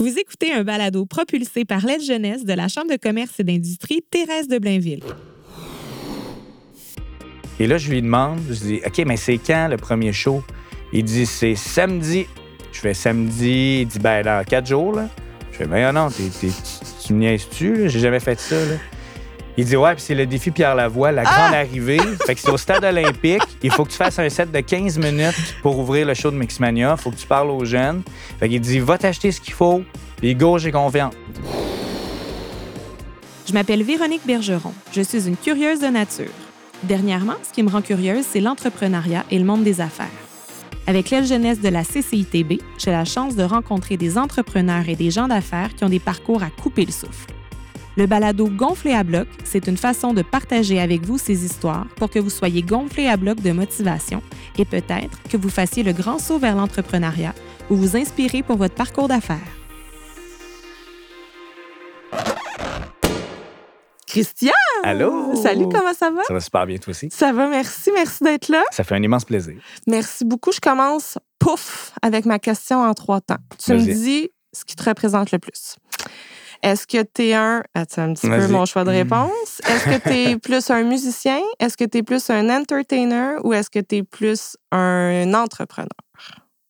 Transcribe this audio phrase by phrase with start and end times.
[0.00, 4.00] Vous écoutez un balado propulsé par l'aide jeunesse de la Chambre de commerce et d'industrie
[4.08, 5.02] Thérèse de Blainville.
[7.58, 10.44] Et là, je lui demande, je dis, OK, mais c'est quand le premier show?
[10.92, 12.26] Il dit, c'est samedi.
[12.70, 13.80] Je fais samedi.
[13.82, 15.08] Il dit, ben, dans quatre jours, là.
[15.50, 16.30] Je fais, ben, non, t'es-
[17.04, 17.88] tu me niaises-tu?
[17.90, 18.76] J'ai jamais fait ça, là.
[19.60, 21.98] Il dit, ouais, puis c'est le défi Pierre Lavoie, la grande arrivée.
[22.24, 23.42] Fait que c'est au stade olympique.
[23.60, 26.36] Il faut que tu fasses un set de 15 minutes pour ouvrir le show de
[26.36, 26.96] Mixmania.
[26.96, 28.02] Faut que tu parles aux jeunes.
[28.38, 29.82] Fait qu'il dit, va t'acheter ce qu'il faut.
[30.18, 31.12] Puis go, j'ai confiance.
[33.48, 34.72] Je m'appelle Véronique Bergeron.
[34.92, 36.30] Je suis une curieuse de nature.
[36.84, 40.06] Dernièrement, ce qui me rend curieuse, c'est l'entrepreneuriat et le monde des affaires.
[40.86, 45.10] Avec l'aide jeunesse de la CCITB, j'ai la chance de rencontrer des entrepreneurs et des
[45.10, 47.26] gens d'affaires qui ont des parcours à couper le souffle.
[47.98, 52.10] Le balado Gonflé à bloc, c'est une façon de partager avec vous ces histoires pour
[52.10, 54.22] que vous soyez gonflé à bloc de motivation
[54.56, 57.34] et peut-être que vous fassiez le grand saut vers l'entrepreneuriat
[57.70, 59.38] ou vous inspirez pour votre parcours d'affaires.
[64.06, 64.52] Christian!
[64.84, 65.34] Allô?
[65.34, 66.22] Salut, comment ça va?
[66.22, 67.08] Ça va super bien, toi aussi.
[67.10, 68.62] Ça va, merci, merci d'être là.
[68.70, 69.60] Ça fait un immense plaisir.
[69.88, 70.52] Merci beaucoup.
[70.52, 73.38] Je commence, pouf, avec ma question en trois temps.
[73.58, 75.74] Tu me dis ce qui te représente le plus.
[76.62, 77.62] Est-ce que tu es un.
[77.74, 79.60] Attends un petit peu mon choix de réponse.
[79.68, 81.40] Est-ce que tu es plus un musicien?
[81.60, 83.36] Est-ce que tu es plus un entertainer?
[83.44, 85.88] Ou est-ce que tu es plus un entrepreneur?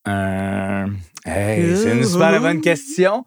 [0.07, 0.87] Euh,
[1.25, 3.25] hey, c'est une super bonne question.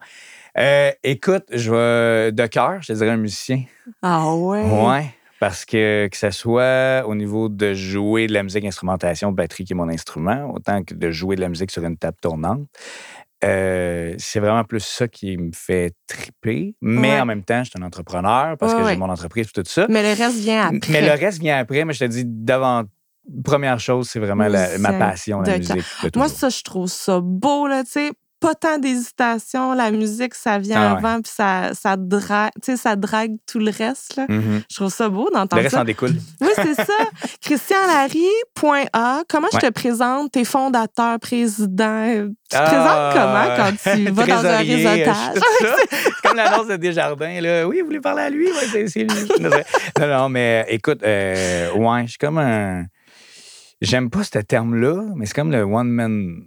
[0.57, 3.63] Euh, écoute, je vais de cœur, je te dirais un musicien.
[4.01, 4.61] Ah ouais?
[4.61, 5.15] Ouais.
[5.39, 9.73] Parce que que ce soit au niveau de jouer de la musique instrumentation, batterie qui
[9.73, 12.61] est mon instrument, autant que de jouer de la musique sur une table tournante,
[13.43, 16.75] euh, c'est vraiment plus ça qui me fait triper.
[16.81, 17.19] Mais Ouais.
[17.19, 19.69] en même temps, je suis un entrepreneur parce Ouais, que j'ai mon entreprise et tout
[19.69, 19.85] ça.
[19.89, 20.91] Mais le reste vient après.
[20.91, 21.85] Mais le reste vient après.
[21.85, 22.83] Mais je te dis, d'avant,
[23.43, 25.85] première chose, c'est vraiment la- ma passion, la musique.
[26.15, 28.11] Moi, ça, je trouve ça beau, là, tu sais.
[28.43, 30.97] Pas tant d'hésitation, la musique, ça vient Ah ouais.
[30.99, 34.17] avant, puis ça, ça, drague, ça drague tout le reste.
[34.17, 34.25] Là.
[34.27, 34.61] Mhm.
[34.69, 35.81] Je trouve ça beau Le d'entendre reste ça.
[35.81, 36.13] en découle.
[36.41, 36.93] Oui, c'est ça.
[37.41, 39.23] Christian Larry, point A.
[39.29, 39.63] Comment je Ouais.
[39.63, 40.31] te présente?
[40.33, 42.27] T'es fondateur, président.
[42.27, 45.15] Tu te Ah, présentes comment quand tu vas dans un réseautage?
[45.61, 45.75] ça.
[45.89, 47.39] C'est comme l'annonce de Desjardins.
[47.41, 47.65] Là.
[47.67, 48.47] Oui, vous voulez parler à lui?
[48.47, 49.29] Oui, c'est c'est lui.
[49.99, 52.83] non, non, mais écoute, euh, ouais, je suis comme un.
[53.81, 56.43] J'aime pas ce terme-là, mais c'est comme le one-man.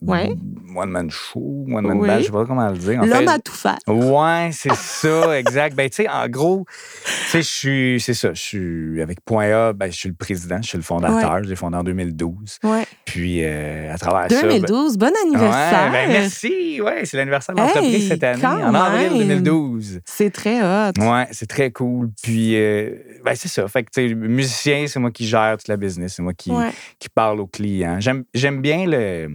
[0.00, 0.34] Ouais.
[0.76, 2.08] One-man show, one-man Oui.
[2.08, 3.02] band, je sais pas comment le dire.
[3.04, 3.78] L'homme à tout faire.
[3.86, 5.74] Ouais, c'est ça, exact.
[5.76, 6.66] Ben, tu sais, en gros,
[7.04, 10.14] tu sais, je suis, c'est ça, je suis, avec Point A, ben, je suis le
[10.14, 12.58] président, je suis le fondateur, je l'ai fondé en 2012.
[12.64, 12.84] Ouais.
[13.04, 14.42] Puis, euh, à travers ça.
[14.42, 15.90] ben, 2012, bon anniversaire.
[15.92, 16.80] Ouais, ben merci.
[16.82, 19.42] Ouais, c'est l'anniversaire de l'entreprise Hey, cette année, en avril même.
[19.42, 20.00] 2012.
[20.04, 20.92] C'est très hot.
[20.98, 22.10] Ouais, c'est très cool.
[22.22, 22.90] Puis, euh,
[23.24, 23.66] ben c'est ça.
[23.68, 26.14] Fait que, tu sais, musicien, c'est moi qui gère toute la business.
[26.16, 26.70] C'est moi qui, Ouais.
[26.98, 27.98] qui parle aux clients.
[28.00, 29.30] J'aime bien le.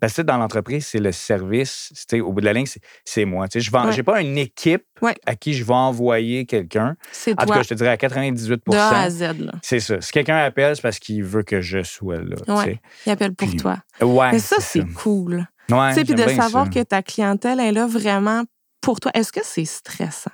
[0.00, 1.90] Parce que dans l'entreprise, c'est le service.
[2.14, 2.66] Au bout de la ligne,
[3.04, 3.46] c'est, moi.
[3.54, 4.02] Je vends, Ouais.
[4.02, 5.14] pas une équipe Ouais.
[5.26, 6.96] à qui je vais envoyer quelqu'un.
[7.12, 7.56] C'est En tout toi.
[7.56, 9.52] cas, je te dirais à 98 De A à Z, là.
[9.62, 10.00] C'est ça.
[10.00, 12.36] Si quelqu'un appelle, c'est parce qu'il veut que je sois là.
[12.48, 12.80] Ouais.
[13.06, 13.78] Il appelle pour Puis- toi.
[14.00, 15.46] Mais ça, c'est cool.
[15.68, 16.70] Puis de savoir ça.
[16.70, 18.44] que ta clientèle est là vraiment
[18.80, 19.10] pour toi.
[19.14, 20.30] Est-ce que c'est stressant?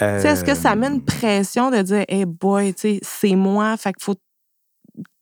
[0.00, 3.92] Sais, Est-ce que ça met Euh, une pression de dire, hey boy, c'est moi, fait
[3.92, 4.14] qu'il faut,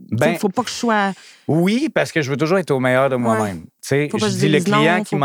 [0.00, 1.12] Ben, faut pas que je sois.
[1.48, 3.62] Oui, parce que je veux toujours être au meilleur de moi-même.
[3.62, 5.16] Tu sais, je dis le non, client qui.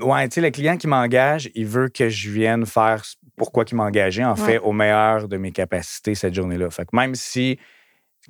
[0.00, 3.02] Ouais, le client qui m'engage, il veut que je vienne faire
[3.36, 6.70] pourquoi il m'a engagé, en fait, au meilleur de mes capacités cette journée-là.
[6.70, 7.58] Fait que même si,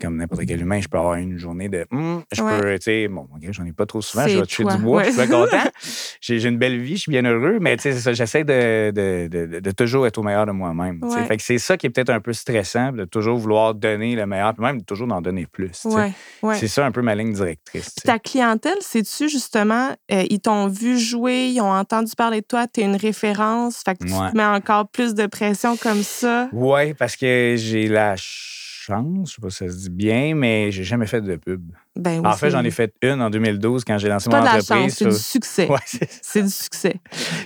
[0.00, 1.86] comme n'importe quel humain, je peux avoir une journée de.
[1.92, 2.60] Hum, je Ouais.
[2.60, 4.76] peux, tu sais, bon, que j'en ai pas trop souvent, je vais toi.
[4.76, 5.28] du bois, je suis Ouais.
[5.28, 5.70] content.
[6.20, 8.90] J'ai une belle vie, je suis bien heureux, mais tu sais, c'est ça, j'essaie de,
[8.90, 11.00] de, de- de toujours être au meilleur de moi-même.
[11.02, 11.26] Ouais.
[11.26, 14.24] Fait que c'est ça qui est peut-être un peu stressant, de toujours vouloir donner le
[14.26, 15.84] meilleur, puis même toujours d'en donner plus.
[15.84, 16.54] Ouais, ouais.
[16.54, 17.90] C'est ça un peu ma ligne directrice.
[17.96, 22.46] Puis ta clientèle, sais-tu justement, euh, ils t'ont vu jouer, ils ont entendu parler de
[22.46, 24.30] toi, tu es une référence, fait que tu Ouais.
[24.30, 26.48] te mets encore plus de pression comme ça?
[26.52, 30.70] Oui, parce que j'ai la chance, je sais pas si ça se dit bien, mais
[30.72, 31.72] j'ai jamais fait de pub.
[31.96, 34.30] Ben oui, en fait, c'est- j'en ai fait une en 2012 quand j'ai lancé c'est
[34.36, 34.82] mon pas de la entreprise.
[34.90, 35.68] chance, c'est du succès.
[35.68, 36.08] Ouais, c'est.
[36.22, 36.94] C'est du succès.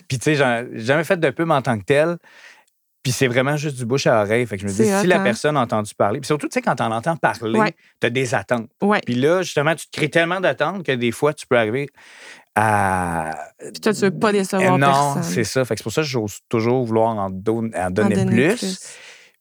[0.08, 2.16] Puis tu sais, j'ai jamais fait de pub en tant que tel.
[3.02, 4.44] Puis c'est vraiment juste du bouche à oreille.
[4.46, 5.22] Fait que je me dis, C'est si la hein?
[5.22, 7.72] personne a entendu parler, puis surtout, tu sais, quand on entend parler, Ouais.
[8.00, 8.68] tu as des attentes.
[8.82, 9.00] Ouais.
[9.06, 11.88] Puis là, justement, tu te crées tellement d'attentes que des fois, tu peux arriver
[12.54, 13.36] à.
[13.60, 15.22] Puis toi, tu veux pas décevoir Eh non, personne.
[15.22, 15.64] c'est ça.
[15.64, 18.24] Fait que c'est pour ça que j'ose toujours vouloir en, don- en En donner,
[18.54, 18.78] plus.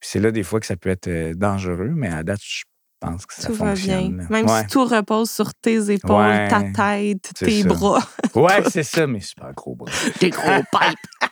[0.02, 2.64] C'est là des fois que ça peut être euh, dangereux, mais à date, je
[3.00, 3.98] pense que ça Tout va bien.
[4.00, 4.28] fonctionne.
[4.30, 4.62] Même ouais.
[4.62, 7.68] si tout repose sur tes épaules, Ouais, ta tête, tes ça.
[7.68, 8.00] bras,
[8.36, 9.92] Ouais, c'est ça, mais super gros bras.
[10.20, 11.30] tes gros pipes.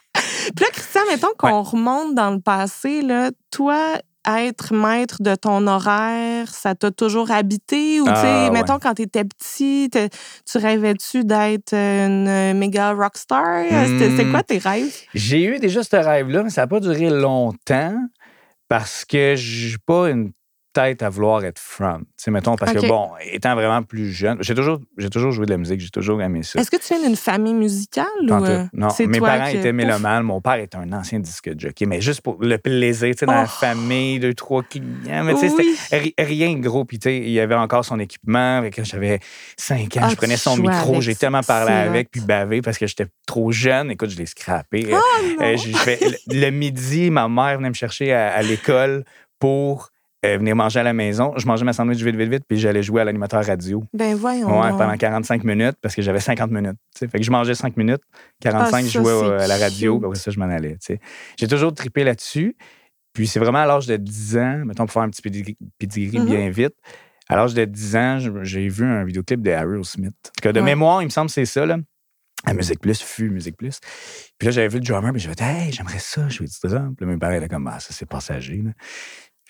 [0.55, 5.67] Puis là, Christian, mettons qu'on remonte dans le passé, là, toi, être maître de ton
[5.67, 7.99] horaire, ça t'a toujours habité?
[8.01, 8.51] Ou, tu sais, Ah, ouais.
[8.51, 13.63] mettons, quand t'étais petit, tu rêvais-tu d'être une méga rockstar?
[13.69, 14.31] C'était c'était Hmm.
[14.31, 14.95] quoi tes rêves?
[15.13, 17.95] J'ai eu déjà ce rêve-là, mais ça n'a pas duré longtemps
[18.73, 20.31] parce que j'ai pas une
[20.73, 21.99] tête à vouloir être front.
[21.99, 25.45] Tu sais, mettons, parce que, bon, étant vraiment plus jeune, j'ai toujours, j'ai toujours joué
[25.45, 26.59] de la musique, j'ai toujours aimé ça.
[26.59, 28.05] Est-ce que tu viens d'une famille musicale?
[28.23, 28.33] Ou, tout.
[28.45, 30.23] euh, Non, mes parents étaient mélomanes.
[30.23, 33.33] Mon père est un ancien disque jockey, mais juste pour le plaisir, tu sais, dans
[33.33, 33.47] la Oh.
[33.59, 35.23] famille, deux, trois clients.
[35.23, 36.13] Mais tu sais, c'était Oui.
[36.17, 36.85] rien de gros.
[36.85, 38.61] Puis, tu sais, il y avait encore son équipement.
[38.63, 39.19] Que Quand j'avais
[39.57, 40.99] cinq ans, Ah, je prenais son micro.
[41.01, 43.91] J'ai tellement parlé avec, puis bavé parce que j'étais trop jeune.
[43.91, 44.87] Écoute, je l'ai scrappé.
[44.91, 44.97] Oh!
[45.41, 49.03] Euh, le, le midi, ma mère venait me chercher à, à l'école
[49.39, 49.89] pour
[50.25, 51.33] euh, venir manger à la maison.
[51.37, 53.83] Je mangeais ma sandwich vite, vite, vite, puis j'allais jouer à l'animateur radio.
[53.93, 54.61] Ben voyons.
[54.61, 56.77] Ouais, pendant 45 minutes, parce que j'avais 50 minutes.
[56.97, 58.01] Fait que je mangeais 5 minutes,
[58.41, 60.77] 45, Ah, je jouais euh, à la radio, puis après ça, je m'en allais.
[61.37, 62.55] J'ai toujours trippé là-dessus.
[63.13, 66.25] Puis c'est vraiment à l'âge de 10 ans, mettons, pour faire un petit pedigree, Mhm.
[66.25, 66.73] bien vite.
[67.29, 69.51] À l'âge de 10 ans, je- j'ai vu un vidéoclip de.
[69.51, 70.09] En tout
[70.41, 70.65] cas, de Ouais.
[70.65, 71.77] mémoire, il me semble que c'est ça, là.
[72.45, 73.79] À Musique Plus, fut Musique Plus.
[74.37, 76.93] Puis là, j'avais vu le drummer, puis j'avais dit, hey, j'aimerais ça, jouer du drum.
[76.95, 78.61] Puis là, mes parents étaient comme, ah, ça, c'est passager.
[78.65, 78.71] Là.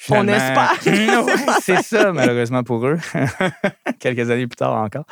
[0.10, 0.76] On espère.
[1.62, 2.98] C'est ça, malheureusement pour eux.
[4.00, 5.06] Quelques années plus tard encore.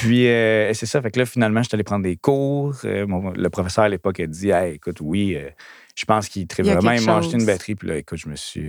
[0.00, 1.00] Puis, euh, c'est ça.
[1.00, 2.74] Fait que là, finalement, je suis allé prendre des cours.
[2.84, 5.48] Euh, mon- le professeur à l'époque a dit, hey, écoute, oui, euh,
[5.94, 6.92] je pense qu'il a vraiment.
[6.92, 7.74] Il m'a acheté une batterie.
[7.74, 8.68] Puis là, écoute, je me suis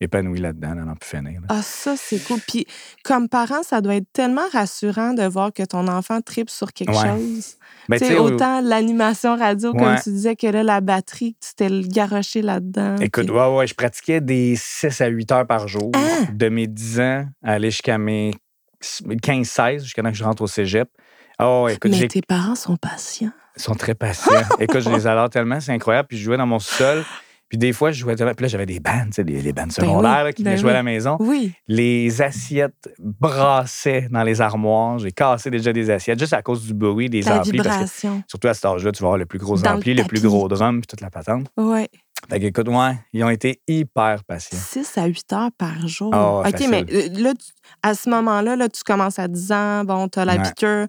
[0.00, 1.40] épanoui là-dedans, dans n'en plus finir.
[1.40, 1.46] là.
[1.50, 2.38] Ah, ça, c'est cool.
[2.46, 2.66] Puis,
[3.04, 6.90] comme parent, ça doit être tellement rassurant de voir que ton enfant tripe sur quelque
[6.90, 7.08] Ouais.
[7.16, 7.54] chose.
[7.88, 10.00] Ben, tu sais, autant l'animation radio, comme Ouais.
[10.02, 12.96] tu disais, que là, la batterie, que tu t'es garoché là-dedans.
[12.96, 16.26] Écoute, puis- ouais, ouais, je pratiquais des 6 à 8 heures par jour, Hein?
[16.32, 18.32] de mes 10 ans à aller jusqu'à mes
[19.22, 20.88] 15-16, jusqu'à que je rentre au cégep.
[21.40, 23.32] Oh, écoute, Mais tes parents sont patients.
[23.56, 24.30] ils sont très patients.
[24.60, 26.08] écoute, je les adore tellement, c'est incroyable.
[26.08, 27.04] Puis je jouais dans mon sol.
[27.54, 28.16] Puis des fois, je jouais.
[28.16, 30.50] Puis là, j'avais des bandes, tu sais, des- les bandes secondaires oui, là, qui ben
[30.50, 30.76] venaient jouer à oui.
[30.78, 31.16] la maison.
[31.20, 31.52] Oui.
[31.68, 34.98] Les assiettes brassaient dans les armoires.
[34.98, 37.52] J'ai cassé déjà des assiettes juste à cause du bruit des La amplis.
[37.58, 38.22] Parce que, vibration.
[38.26, 40.48] surtout à cet âge-là, tu vas avoir le plus gros Dans ampli, le, plus gros
[40.48, 41.46] drum, puis toute la patente.
[41.56, 41.88] Ouais.
[42.28, 44.58] Fait que, écoute, ouais, ils ont été hyper patients.
[44.58, 46.10] 6 à 8 heures par jour.
[46.12, 46.70] Ah OK, facile.
[46.70, 47.52] mais euh, là, tu-
[47.84, 50.42] à ce moment-là, là, tu commences à 10 ans, bon, tu as la Ouais.
[50.42, 50.86] piqûre,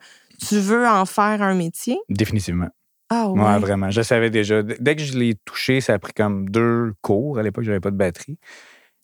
[0.47, 1.97] tu veux en faire un métier?
[2.09, 2.69] Définitivement.
[3.17, 3.39] Ah ouais.
[3.41, 3.91] Ouais, vraiment.
[3.91, 4.62] Je savais déjà.
[4.63, 7.38] Dès que je l'ai touché, ça a pris comme deux cours.
[7.39, 8.38] À l'époque, j'avais pas de batterie.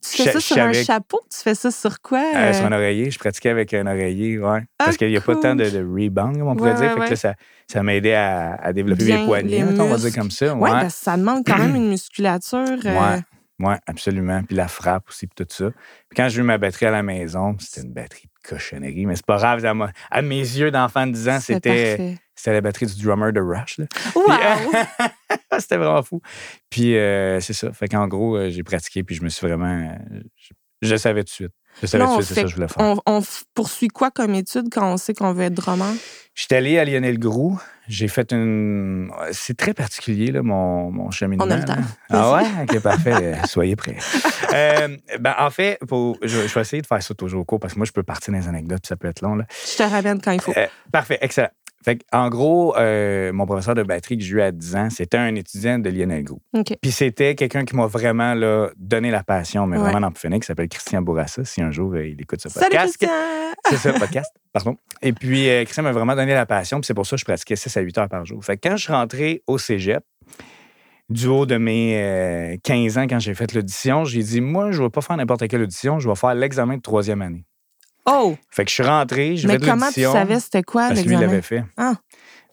[0.03, 1.19] Tu fais ça sur un chapeau?
[1.31, 2.19] Tu fais ça sur quoi?
[2.19, 2.53] Euh, euh?
[2.53, 3.11] sur un oreiller.
[3.11, 4.61] Je pratiquais avec un oreiller, ouais.
[4.79, 6.85] Ah, Parce qu'il n'y a pas tant de, de rebound, comme on pourrait Ouais, dire.
[6.85, 7.09] ouais, fait que ouais.
[7.11, 7.35] là, ça,
[7.67, 10.55] ça m'aidait à, à développer Bien mes poignets, on va dire comme ça.
[10.55, 12.57] Que ça demande quand même une musculature.
[12.83, 13.21] euh, Ouais.
[13.67, 14.41] ouais, absolument.
[14.43, 15.69] Puis la frappe aussi, puis tout ça.
[15.69, 19.05] Puis quand j'ai eu ma batterie à la maison, c'était une batterie cochonnerie.
[19.05, 19.65] Mais c'est pas grave.
[19.65, 19.73] À,
[20.09, 23.77] à mes yeux d'enfant de 10 ans, c'était la batterie du drummer de Rush.
[23.77, 23.85] là.
[24.15, 24.71] Wow!
[24.71, 25.09] Puis,
[25.59, 26.21] c'était vraiment fou.
[26.69, 27.71] Puis euh, c'est ça.
[27.71, 29.89] Fait qu'en gros, euh, j'ai pratiqué, puis je me suis vraiment.
[30.11, 30.19] euh,
[30.81, 31.51] Je, savais tout de suite.
[31.81, 32.99] Je savais Là, tout de suite, c'est ça que je voulais faire.
[33.05, 33.21] on,
[33.53, 35.93] poursuit quoi comme étude quand on sait qu'on veut être drummer?
[36.35, 37.59] J'étais allé à Lionel Groux.
[37.91, 39.11] J'ai fait une.
[39.33, 41.43] C'est très particulier, là, mon, mon cheminement.
[41.45, 41.75] On a le là.
[41.75, 41.81] temps.
[42.09, 42.43] Ah ouais?
[42.63, 43.35] OK, parfait.
[43.45, 43.97] Soyez prêts.
[44.53, 47.59] Euh, ben, en fait, pour- je, je vais essayer de faire ça toujours au cours
[47.59, 49.35] parce que moi, je peux partir dans les anecdotes puis ça peut être long.
[49.35, 49.43] Là.
[49.69, 50.53] Je te ramène quand il faut.
[50.55, 51.49] Euh, parfait, excellent.
[51.83, 55.17] Fait en gros, euh, mon professeur de batterie que j'ai eu à 10 ans, c'était
[55.17, 56.41] un étudiant de Lionel Groux.
[56.55, 56.75] OK.
[56.81, 59.83] Puis c'était quelqu'un qui m'a vraiment là, donné la passion, mais Ouais.
[59.83, 61.43] vraiment dans Phoenix, qui s'appelle Christian Bourassa.
[61.43, 63.03] Si un jour euh, il écoute ce podcast,
[63.69, 64.77] c'est ça, podcast, pardon.
[65.01, 67.25] Et puis, euh, Christian m'a vraiment donné la passion, puis c'est pour ça que je
[67.25, 68.43] pratiquais 6 à 8 heures par jour.
[68.45, 70.03] Fait que quand je suis rentré au cégep,
[71.09, 74.79] du haut de mes euh, 15 ans, quand j'ai fait l'audition, j'ai dit, moi, je
[74.79, 77.43] ne vais pas faire n'importe quelle audition, je vais faire l'examen de troisième année.
[78.05, 78.35] Oh!
[78.49, 80.13] Fait que je suis rentré, j'ai Mais fait de comment tu l'audition.
[80.13, 81.31] savais c'était quoi Parce que lui, il l'examen?
[81.31, 81.63] l'avait fait.
[81.77, 81.93] Ah.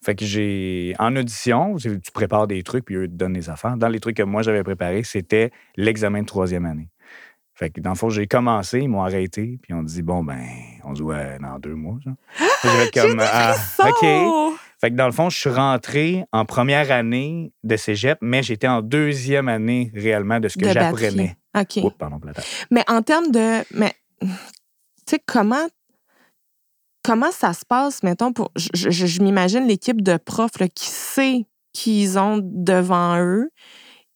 [0.04, 0.94] Fait que j'ai.
[0.98, 3.76] En audition, tu prépares des trucs, puis eux te donnent des affaires.
[3.76, 6.88] Dans les trucs que moi, j'avais préparés, c'était l'examen de troisième année.
[7.54, 10.38] Fait que dans le fond, j'ai commencé, ils m'ont arrêté, puis on dit, bon, ben,
[10.84, 11.98] on se voit dans deux mois.
[12.04, 12.14] genre.
[12.62, 14.54] J'ai comme, ah, OK.
[14.80, 18.68] Fait que dans le fond, je suis rentré en première année de cégep, mais j'étais
[18.68, 21.36] en deuxième année réellement de ce que De j'apprenais.
[21.52, 21.80] batterie.
[21.82, 21.84] OK.
[21.84, 22.20] Oups, pardon.
[22.70, 23.64] Mais en termes de.
[23.76, 23.92] Mais,
[25.08, 25.66] tu sais, comment.
[27.04, 28.50] Comment ça se passe, mettons, pour.
[28.56, 33.48] Je, je- je m'imagine l'équipe de profs là, qui sait qu'ils ont devant eux.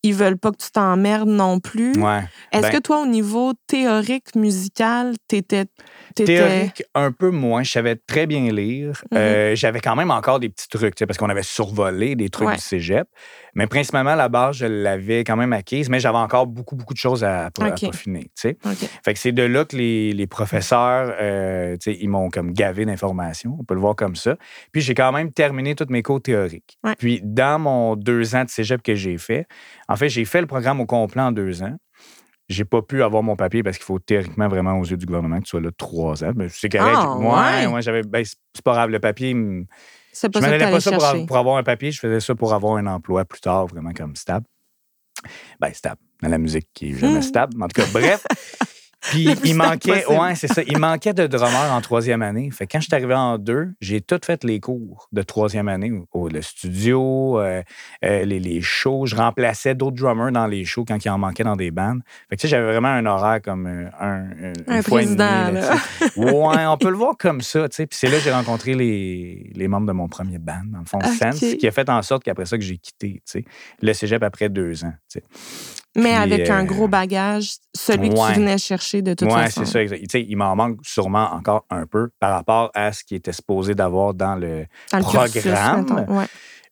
[0.03, 1.93] Ils veulent pas que tu t'emmerdes non plus.
[1.97, 2.25] Ouais.
[2.51, 5.67] Est-ce ben- que toi, au niveau théorique, musical, t'étais.
[6.15, 7.63] Théorique, un peu moins.
[7.63, 9.03] Je savais très bien lire.
[9.11, 9.19] Mhm.
[9.19, 12.29] Euh, J'avais quand même encore des petits trucs, tu sais, parce qu'on avait survolé des
[12.29, 12.55] trucs Ouais.
[12.57, 13.07] du cégep.
[13.55, 16.99] Mais principalement, la base, je l'avais quand même acquise, mais j'avais encore beaucoup, beaucoup de
[16.99, 17.81] choses à, à, à Ok.
[17.81, 18.57] peaufiner, tu sais.
[18.65, 18.89] OK.
[19.05, 22.53] Fait que c'est de là que les, les professeurs, euh, tu sais, ils m'ont comme
[22.53, 23.57] gavé d'informations.
[23.61, 24.37] On peut le voir comme ça.
[24.73, 26.79] Puis j'ai quand même terminé tous mes cours théoriques.
[26.85, 26.95] Ouais.
[26.99, 29.47] Puis dans mon deux ans de cégep que j'ai fait,
[29.89, 31.77] en fait, j'ai fait le programme au complet en deux ans.
[32.53, 35.39] J'ai pas pu avoir mon papier parce qu'il faut théoriquement vraiment aux yeux du gouvernement
[35.39, 36.33] que tu sois là trois ans.
[36.37, 36.99] Mais c'est correct.
[37.01, 37.67] Ah, ouais, ouais.
[37.67, 38.03] ouais, j'avais.
[38.03, 39.35] Ben, c'est pas grave, le papier.
[40.13, 42.35] C'est pas je ça m'en que pas ça pour, avoir un papier, je faisais ça
[42.35, 44.47] pour avoir un emploi plus tard, vraiment comme stable.
[45.61, 46.01] Ben, stable.
[46.23, 47.23] Dans la musique qui est jamais Hmm.
[47.23, 47.63] stable.
[47.63, 48.25] En tout cas, bref.
[49.03, 50.63] Puis il manquait, ouais, c'est ça.
[50.67, 52.51] Il manquait de drummer en troisième année.
[52.53, 55.69] Fait que quand je suis arrivé en deux, j'ai tout fait les cours de troisième
[55.69, 57.63] année, au, le studio, euh,
[58.05, 59.07] euh, les, les shows.
[59.07, 62.01] Je remplaçais d'autres drummers dans les shows quand il en manquait dans des bandes.
[62.31, 65.17] Fait que tu sais, j'avais vraiment un horaire comme euh, un, un, fois et demie,
[65.17, 65.77] président, là.
[65.99, 66.13] tu sais.
[66.33, 67.87] Ouais, on peut le voir comme ça, tu sais.
[67.87, 70.85] Puis c'est là que j'ai rencontré les, les membres de mon premier band, dans le
[70.85, 71.13] fond, Ok.
[71.19, 73.45] Sense, qui a fait en sorte qu'après ça que j'ai quitté, tu sais,
[73.81, 75.25] le cégep après deux ans, tu sais.
[75.95, 79.45] Mais Puis, avec un euh, gros bagage, celui que tu venais chercher de toute Ouais,
[79.45, 79.65] façon.
[79.65, 79.83] c'est ça.
[79.83, 79.99] exact.
[80.01, 83.33] Tu sais, il m'en manque sûrement encore un peu par rapport à ce qui était
[83.33, 84.65] supposé d'avoir dans le.
[84.91, 86.07] Dans le cursus, Programme.
[86.09, 86.25] Ouais.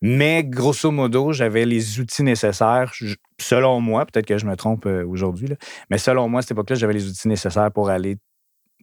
[0.03, 4.87] Mais grosso modo, j'avais les outils nécessaires, je- selon moi, peut-être que je me trompe
[4.87, 5.49] euh, aujourd'hui,
[5.91, 8.17] mais selon moi, à cette époque-là, j'avais les outils nécessaires pour aller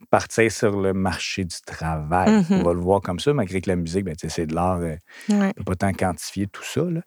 [0.10, 2.32] partir sur le marché du travail.
[2.32, 2.46] Mhm.
[2.60, 4.77] On va le voir comme ça, malgré que la musique, ben, c'est de l'art.
[4.80, 4.96] euh,
[5.30, 5.50] Ouais.
[5.50, 6.82] on peut pas tant quantifier tout ça.
[6.82, 7.01] là.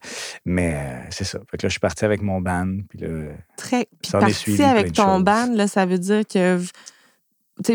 [0.45, 1.39] Mais euh, c'est ça.
[1.51, 2.79] Fait que là, je suis parti avec mon band.
[2.89, 3.09] Puis là,
[3.57, 3.87] Très.
[4.03, 6.59] Puis parti suivi avec ton band, là, ça veut dire que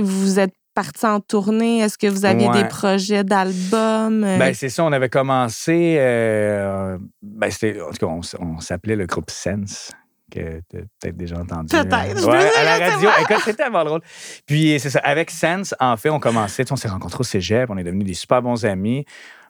[0.01, 1.79] vous êtes parti en tournée.
[1.79, 2.63] Est-ce que vous aviez Ouais.
[2.63, 4.24] des projets d'albums?
[4.24, 5.95] euh, Ben, c'est ça, on avait commencé.
[6.00, 9.91] euh, ben, en tout cas, on, on s'appelait le groupe Sense,
[10.32, 11.67] que tu as peut-être déjà entendu.
[11.70, 13.10] Peut-être, je ouais, me à la radio.
[13.22, 14.01] Écoute, c'était tellement drôle.
[14.46, 15.00] Puis, c'est ça.
[15.03, 16.63] Avec Sense, en fait, on commençait.
[16.72, 19.05] On s'est rencontrés au cégep, on est devenus des super bons amis.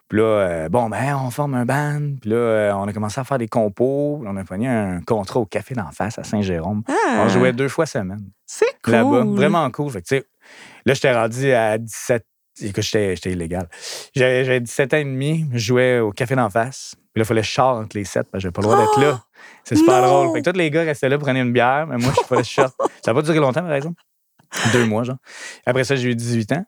[0.07, 1.99] Puis là, euh, bon, ben, on forme un band.
[2.21, 4.21] Puis là, euh, on a commencé à faire des compos.
[4.23, 6.83] On a pogné un contrat au Café d'en face à Saint-Jérôme.
[6.87, 8.93] ah, On jouait deux fois semaine C'est cool.
[8.93, 9.23] là-bas.
[9.25, 9.89] Vraiment cool.
[9.91, 10.25] Fait que, tu sais,
[10.85, 12.23] là, j'étais rendu à 17.
[12.61, 13.67] Écoute, j'étais j'étais illégal.
[14.15, 16.95] J'avais j'avais 17 ans et demi, je jouais au café d'en face.
[17.13, 18.67] Puis là, il fallait que je sorte entre les sept parce que j'avais pas le
[18.67, 19.23] droit d'être là.
[19.63, 20.07] C'est super non!
[20.07, 20.33] drôle.
[20.33, 22.47] Fait que tous les gars restaient là, prenaient une bière, mais moi, je fallait que
[22.47, 22.75] je sorte.
[23.03, 24.01] Ça n'a pas duré longtemps, par exemple.
[24.73, 25.17] Deux mois, genre.
[25.65, 26.65] Après ça, j'ai eu 18 ans.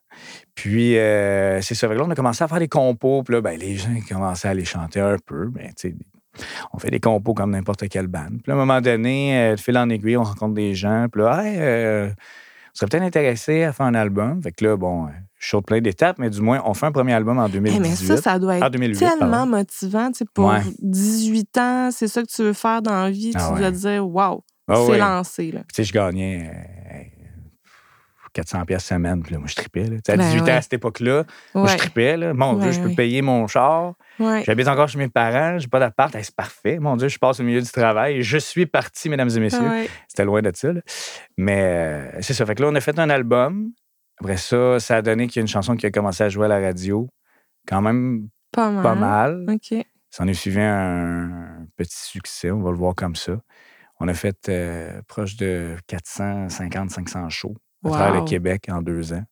[0.56, 1.88] Puis, euh, c'est ça.
[1.88, 3.24] Fait que là, on a commencé à faire des compos.
[3.24, 5.48] Puis là, ben, les gens commençaient à les chanter un peu.
[5.48, 5.96] Ben, tu sais,
[6.74, 8.41] on fait des compos comme n'importe quelle bande.
[8.41, 11.08] Puis là, à un moment donné, euh, de fil en aiguille, on rencontre des gens.
[11.12, 14.41] Puis là, hey, euh, on serait peut-être intéressé à faire un album.
[14.41, 15.08] Fait que là, bon,
[15.39, 17.79] je saute plein d'étapes, mais du moins, on fait un premier album en Eh, 2018.
[17.79, 19.46] mais ça, ça doit être Ah, 2008, tellement pardon.
[19.51, 20.12] motivant.
[20.12, 20.62] tu sais, Pour Ouais.
[20.79, 23.32] 18 ans, c'est ça que tu veux faire dans la vie.
[23.36, 23.60] Ah tu ouais.
[23.60, 24.98] dois te dire, waouh, Ah c'est ouais.
[24.98, 25.51] lancé.
[25.51, 25.60] Là.
[25.62, 27.03] Tu sais, je gagnais euh,
[28.34, 29.22] 400 pièces semaine.
[29.24, 29.84] Puis là, moi, je tripais.
[29.86, 29.96] Là.
[29.98, 30.51] Tu sais, À Ben 18 ouais.
[30.51, 31.24] ans, à cette époque-là,
[31.56, 32.17] moi, je tripais.
[32.17, 32.34] Là.
[32.34, 32.96] Mon Dieu, je peux ouais.
[32.96, 33.94] payer mon char.
[34.20, 34.44] Ouais.
[34.46, 35.58] J'habite encore chez mes parents.
[35.60, 36.13] J'ai pas d'appart.
[36.15, 36.77] Hey, c'est parfait.
[36.79, 38.22] Mon Dieu, je passe au milieu du travail.
[38.22, 39.62] Je suis parti, mesdames et messieurs.
[39.67, 39.89] Ouais.
[40.08, 40.72] C'était loin de ça.
[40.74, 40.82] là.
[41.38, 42.46] Mais euh, c'est ça.
[42.46, 43.72] Fait que là, on a fait un album.
[44.19, 46.45] Après ça, ça a donné qu'il y a une chanson qui a commencé à jouer
[46.45, 47.09] à la radio.
[47.67, 48.83] Quand même Pas mal.
[48.83, 49.45] pas mal.
[49.50, 49.86] OK.
[50.09, 53.39] Ça en est suivi un petit succès, on va le voir comme ça.
[54.00, 58.25] On a fait euh, proche de 450-500 shows à travers le.
[58.25, 59.24] Québec en deux ans.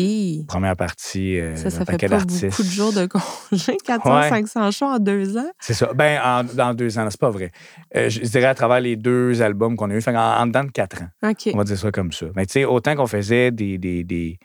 [0.00, 0.44] Hi.
[0.46, 3.06] Première partie, euh, Ça, ça fait pas beaucoup de jours de
[3.50, 3.76] congé.
[3.84, 5.50] 400-500 shows en deux ans.
[5.58, 5.92] C'est ça.
[5.92, 7.50] Ben, en, dans deux ans, c'est pas vrai.
[7.96, 10.70] Euh, je dirais à travers les deux albums qu'on a eus, en, en dedans de
[10.70, 11.08] quatre ans.
[11.52, 12.26] On va dire ça comme ça.
[12.36, 14.38] Mais tu sais, autant qu'on faisait des, des, des-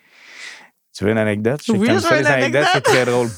[0.97, 1.61] Tu veux une anecdote?
[1.65, 3.29] Je Oui, je ça, veux les une anecdotes, c'est très drôle.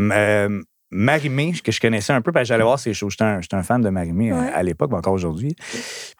[0.00, 0.62] Euh,
[0.92, 3.10] Marimé, que je connaissais un peu, parce que j'allais voir ses shows.
[3.10, 4.52] J'étais un, un fan de Marimé à- Ouais.
[4.52, 5.56] à, l'époque, mais encore aujourd'hui.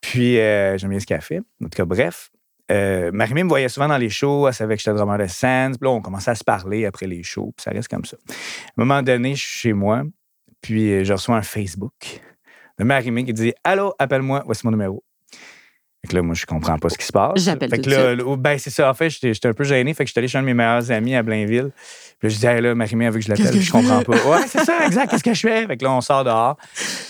[0.02, 1.38] Puis, euh, j'aime bien ce qu'elle fait.
[1.62, 2.30] En tout cas, bref.
[2.70, 5.70] Euh, Marimé me voyait souvent dans les shows, elle savait que j'étais drummer de Sands.
[5.70, 8.16] Puis là, on commençait à se parler après les shows, puis ça reste comme ça.
[8.28, 10.02] À un moment donné, je suis chez moi,
[10.60, 12.20] puis euh, je reçois un Facebook
[12.78, 15.02] de Marimé qui dit Allô, appelle-moi, voici mon numéro.
[16.02, 17.42] Fait que là, moi, je comprends pas ce qui se passe.
[17.42, 18.88] J'appelle Fait que là, là, ben, c'est ça.
[18.88, 19.92] En fait, j'étais j'étais un peu gêné.
[19.94, 21.70] Fait que j'étais allé chez un de mes meilleurs amis à Blainville.
[22.18, 23.46] Puis là, je disais, hey, là, Marimé, elle veut que je l'appelle.
[23.50, 24.12] Que je je comprends pas.
[24.28, 25.10] Ouais, c'est ça, exact.
[25.10, 25.66] Qu'est-ce que je fais?
[25.66, 26.56] Fait que là, on sort dehors.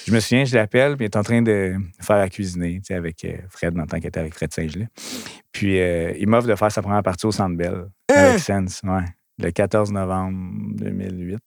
[0.07, 2.85] Je me souviens, je l'appelle, puis il est en train de faire à cuisiner, tu
[2.87, 4.89] sais, avec euh, Fred, dans le temps qu'il était avec Fred Saint-Gelais.
[5.53, 8.15] Puis euh, il m'offre de faire sa première partie au Centre Bell Hein?
[8.15, 9.05] avec Sense, ouais.
[9.39, 10.37] Le 14 novembre
[10.77, 11.39] 2008.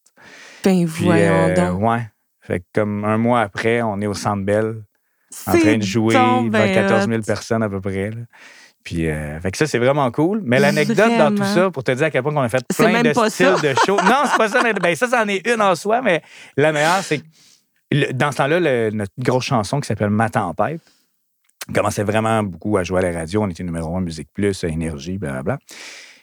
[0.63, 1.81] Ben Puis, voyons euh, donc.
[1.81, 2.01] ouais.
[2.41, 4.83] Fait que comme un mois après, on est au Centre Bell
[5.47, 7.23] en train de jouer devant ben 14 000 hot.
[7.25, 8.09] personnes à peu près.
[8.11, 8.17] là.
[8.83, 10.41] Puis, euh, fait que ça, c'est vraiment cool.
[10.43, 13.03] Mais l'anecdote dans tout ça, pour te dire à quel point on a fait plein
[13.03, 13.55] de styles ça.
[13.61, 13.95] de show.
[14.03, 14.73] Non, c'est pas ça.
[14.73, 16.23] Ben, ça, c'en est une en soi, mais
[16.57, 17.23] la meilleure, c'est que
[17.91, 20.81] le- dans ce temps-là, notre grosse chanson qui s'appelle Ma tempête
[21.75, 23.43] commençait vraiment beaucoup à jouer à la radio.
[23.43, 25.59] On était numéro un, Musique Plus, Énergie, blablabla.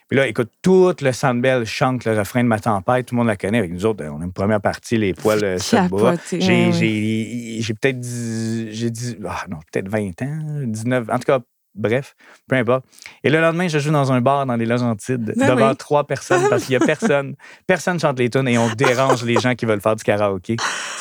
[0.08, 3.06] Puis là, écoute, tout le Sandbell chante le refrain de Ma tempête.
[3.06, 3.58] Tout le monde la connaît.
[3.58, 6.14] Avec nous autres, on a une première partie, les poils euh, sur le bras.
[6.30, 11.24] J'ai ouais, j'ai- j'ai peut-être j'ai dit ah non, peut-être 20 ans, 19, en tout
[11.24, 11.40] cas,
[11.74, 12.16] bref,
[12.48, 12.86] peu importe.
[13.22, 15.76] Et le lendemain, je joue dans un bar dans les Laurentides Ben devant oui.
[15.76, 17.34] trois personnes parce qu'il y a personne.
[17.66, 20.56] personne chante les tunes et on dérange les gens qui veulent faire du karaoké.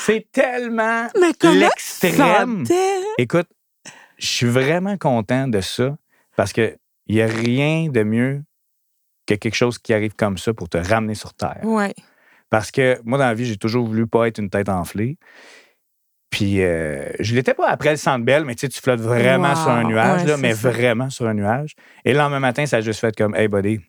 [0.06, 1.08] C'est tellement
[1.46, 2.66] l'extrême.
[3.18, 3.48] Écoute,
[4.18, 5.96] je suis vraiment content de ça
[6.36, 6.76] parce qu'il
[7.10, 8.44] n'y a rien de mieux
[9.28, 11.60] que quelque chose qui arrive comme ça pour te ramener sur Terre.
[11.64, 11.94] Ouais.
[12.50, 15.18] Parce que moi, dans la vie, j'ai toujours voulu pas être une tête enflée.
[16.30, 19.50] Puis, euh, je l'étais pas après le centre belle, mais tu sais, tu flottes vraiment
[19.50, 19.56] Wow.
[19.56, 20.70] sur un nuage, Ouais, là, mais ça.
[20.70, 21.74] vraiment sur un nuage.
[22.04, 23.80] Et le lendemain matin, ça a juste fait comme, hey, buddy,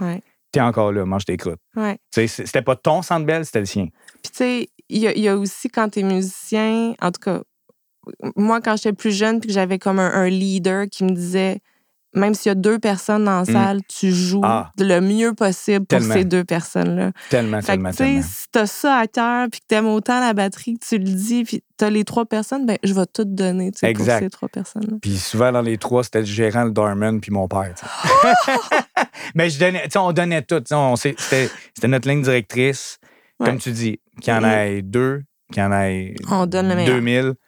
[0.00, 0.22] Ouais.
[0.52, 1.60] t'es encore là, mange tes croûtes.
[1.76, 1.98] Ouais.
[2.10, 3.86] C'était pas ton centre belle, c'était le sien.
[4.22, 7.10] Puis, tu sais, il y, a- il y a aussi quand tu es musicien, en
[7.10, 7.40] tout cas,
[8.36, 11.60] moi, quand j'étais plus jeune, puis que j'avais comme un, un leader qui me disait,
[12.18, 14.44] même s'il y a deux personnes dans la salle, tu joues Mm.
[14.44, 14.72] Ah.
[14.78, 17.12] le mieux possible pour ces deux personnes-là.
[17.30, 18.22] Tellement, Fait tellement, que, tellement.
[18.22, 21.44] si t'as ça à cœur, puis que t'aimes autant la batterie que tu le dis,
[21.44, 24.96] puis t'as les trois personnes, ben je vais tout donner, pour ces trois personnes-là.
[25.00, 27.74] Puis souvent, dans les trois, c'était le gérant, le doorman, puis mon père.
[29.34, 30.62] Mais je donnais, on donnait tout.
[30.96, 31.48] C'était
[31.88, 32.98] notre ligne directrice.
[33.42, 34.46] Comme tu dis, qu'il y en Mhm.
[34.48, 35.22] ait deux,
[35.52, 36.94] qu'il y en ait On donne le meilleur.
[36.96, 37.34] 2000,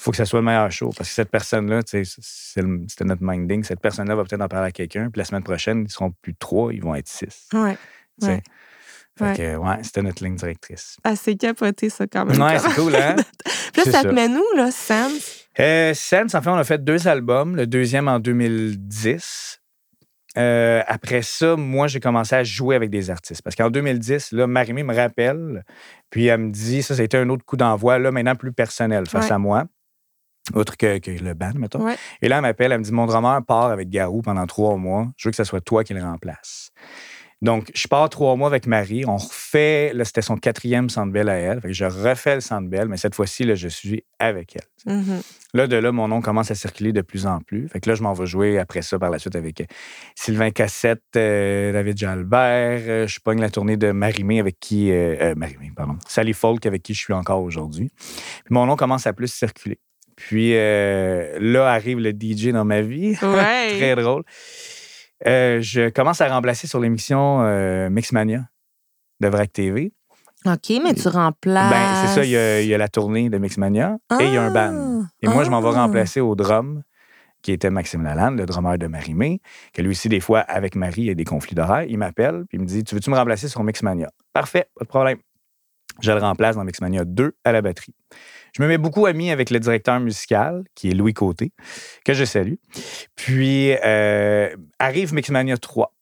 [0.00, 0.90] faut que ça soit le meilleur show.
[0.96, 3.62] Parce que cette personne-là, tu sais, c'est le- c'était notre minding.
[3.64, 5.10] Cette personne-là va peut-être en parler à quelqu'un.
[5.10, 7.48] Puis la semaine prochaine, ils seront plus trois, ils vont être six.
[7.52, 7.76] Ouais.
[8.22, 8.42] Ouais.
[9.18, 9.36] Fait Ouais.
[9.36, 10.96] que, ouais, c'était notre ligne directrice.
[11.04, 12.40] Assez capoté, ça, quand même.
[12.40, 13.16] Ouais, c'est cool, hein?
[13.44, 15.46] Puis là, c'est ça te met nous, là, Sense?
[15.58, 17.54] Euh, Sense, en fait, on a fait deux albums.
[17.56, 19.60] Le deuxième en 2010.
[20.38, 23.42] Euh, après ça, moi, j'ai commencé à jouer avec des artistes.
[23.42, 25.64] Parce qu'en 2010, là, Marimé me rappelle,
[26.08, 29.26] puis elle me dit, ça, été un autre coup d'envoi, là, maintenant plus personnel face
[29.26, 29.32] Ouais.
[29.32, 29.64] à moi.
[30.54, 31.84] Autre que, que le band, mettons.
[31.84, 31.96] Ouais.
[32.22, 35.08] Et là, elle m'appelle, elle me dit, mon drummer part avec Garou pendant trois mois.
[35.16, 36.72] Je veux que ce soit toi qui le remplace.
[37.42, 39.04] Donc, je pars trois mois avec Marie.
[39.06, 41.60] On refait, là, c'était son quatrième Centre Bell à elle.
[41.62, 44.94] Fait que je refais le Centre Bell, mais cette fois-ci, là, je suis avec elle.
[44.94, 45.22] Mhm.
[45.54, 47.66] Là, de là, mon nom commence à circuler de plus en plus.
[47.68, 49.64] Fait que là, je m'en vais jouer après ça par la suite avec euh,
[50.14, 52.82] Sylvain Cassette, euh, David Jalbert.
[52.86, 54.92] Euh, je pogne la tournée de Marimé avec qui.
[54.92, 55.96] Euh, Marimé, pardon.
[56.06, 57.90] Sally Folk avec qui je suis encore aujourd'hui.
[58.44, 59.78] Puis mon nom commence à plus circuler.
[60.28, 63.16] Puis euh, là arrive le DJ dans ma vie.
[63.22, 63.76] Ouais.
[63.78, 64.22] Très drôle.
[65.26, 68.44] Euh, je commence à remplacer sur l'émission euh, Mixmania
[69.20, 69.92] de VRAC TV.
[70.46, 71.70] OK, mais tu remplaces.
[71.70, 74.32] Ben, c'est ça, il y, a, il y a la tournée de Mixmania et il
[74.32, 75.02] y a un band.
[75.22, 75.82] Et moi, je m'en vais Ah.
[75.84, 76.82] remplacer au drum,
[77.42, 79.40] qui était Maxime Lalande, le drummer de Marimé,
[79.74, 81.84] que lui aussi, des fois, avec Marie, il y a des conflits d'horaire.
[81.88, 84.88] Il m'appelle, puis il me dit Tu veux-tu me remplacer sur Mixmania Parfait, pas de
[84.88, 85.18] problème.
[86.00, 87.94] Je le remplace dans Mixmania 2 à la batterie.
[88.56, 91.52] Je me mets beaucoup ami avec le directeur musical, qui est Louis Côté,
[92.04, 92.54] que je salue.
[93.16, 95.92] Puis euh, arrive Mixmania 3.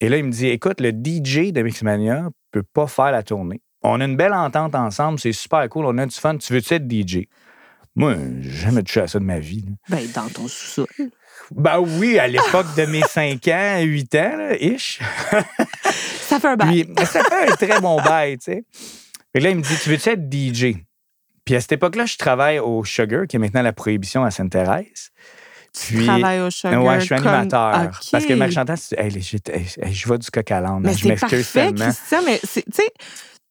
[0.00, 3.60] Et là, il me dit Écoute, le DJ de Mixmania peut pas faire la tournée.
[3.82, 6.36] On a une belle entente ensemble, c'est super cool, on a du fun.
[6.36, 7.26] Tu veux-tu être DJ
[7.96, 9.64] Moi, j'ai jamais touché à ça de ma vie.
[9.66, 9.96] là.
[9.96, 10.86] Ben, dans ton sous-sol.
[11.50, 15.00] Ben oui, à l'époque de mes 5 ans, 8 ans, là, ish.
[16.20, 16.84] Ça fait un bail.
[16.84, 18.64] Puis, ça fait un très bon bail, tu sais.
[19.32, 20.76] Fait que là, il me dit Tu veux-tu être DJ
[21.52, 25.10] Puis à cette époque-là, je travaille au Sugar, qui est maintenant la prohibition à Sainte-Thérèse.
[25.78, 26.82] Tu travailles au Sugar.
[26.82, 27.90] ouais, je suis comme- animateur.
[28.10, 29.10] Parce que Marie-Chantal, c'est- hey,
[29.92, 30.78] je vois du coq à l'âne.
[30.80, 31.84] Mais Je c'est m'excuse parfait, tellement.
[31.92, 32.90] Christian, mais tu sais,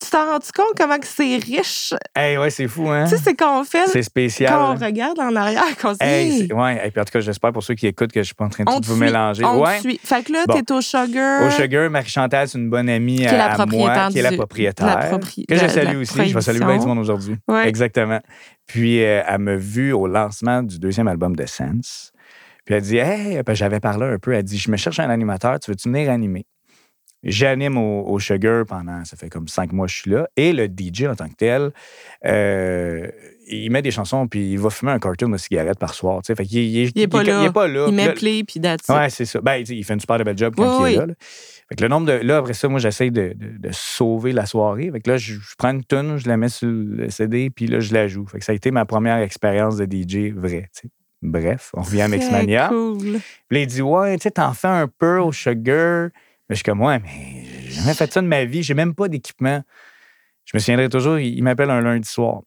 [0.02, 1.94] tu t'en rends compte comment que c'est riche?
[2.16, 3.04] Hey, ouais, c'est fou, hein?
[3.04, 4.50] Tu sais, c'est qu'on fait, C'est spécial.
[4.52, 7.20] quand on regarde en arrière, qu'on se dit, Hey, ouais, et puis en tout cas,
[7.20, 9.00] j'espère pour ceux qui écoutent que je suis pas en train de tout vous suit,
[9.00, 9.44] mélanger.
[9.44, 9.80] on ouais.
[9.80, 10.00] suit.
[10.02, 10.54] Fait que là, Bon.
[10.60, 11.42] t'es au Sugar.
[11.46, 14.22] Au Sugar, Marie-Chantal, c'est une bonne amie Qui est la à moi, propriétaire qui est
[14.22, 14.86] la propriétaire.
[14.86, 16.26] la propri- que je salue aussi.
[16.28, 17.36] Je vais saluer bien du monde aujourd'hui.
[17.48, 17.68] Ouais.
[17.68, 18.20] Exactement.
[18.66, 22.12] Puis, euh, elle m'a vu au lancement du deuxième album de Sense.
[22.64, 24.32] Puis, elle dit Hey, j'avais parlé un peu.
[24.32, 26.46] Elle dit Je me cherche un animateur, tu veux-tu venir animer?
[27.24, 30.28] J'anime au, au Sugar pendant, ça fait comme cinq mois que je suis là.
[30.36, 31.70] Et le DJ en tant que tel,
[32.26, 33.06] euh,
[33.48, 36.22] il met des chansons, puis il va fumer un carton de cigarettes par soir.
[36.22, 36.34] tu sais.
[36.34, 37.40] Fait qu'il il, Il est pas là.
[37.42, 37.84] Il est pas là.
[37.86, 38.80] Il Puis met là- play, puis it.
[38.88, 39.40] Ouais, c'est ça.
[39.40, 41.00] Ben, il fait une super de belle job quand Oui, il est oui.
[41.00, 41.06] là.
[41.06, 41.14] là.
[41.68, 42.12] Fait que le nombre de.
[42.12, 44.90] Là, après ça, moi, j'essaye de, de- de sauver la soirée.
[44.92, 47.66] Fait que là, je, je prends une tune, je la mets sur le CD, puis
[47.66, 48.26] là, je la joue.
[48.26, 50.68] Fait que ça a été ma première expérience de DJ vraie.
[50.72, 50.88] sais.
[51.22, 52.68] Bref, on revient à Mixmania.
[52.68, 52.98] cool.
[52.98, 53.18] Puis
[53.52, 56.08] là, il dit Ouais, tu sais, t'en fais un peu au Sugar.
[56.52, 58.62] Je suis comme Ouais, mais j'ai jamais fait ça de ma vie.
[58.62, 59.62] J'ai même pas d'équipement.
[60.44, 62.42] Je me souviendrai toujours, il, m'appelle un lundi soir.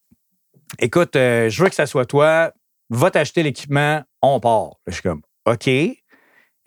[0.79, 2.51] Écoute, euh, je veux que ça soit toi.
[2.89, 4.75] Va t'acheter l'équipement, on part.
[4.85, 5.67] Je suis comme OK.
[5.67, 5.97] Et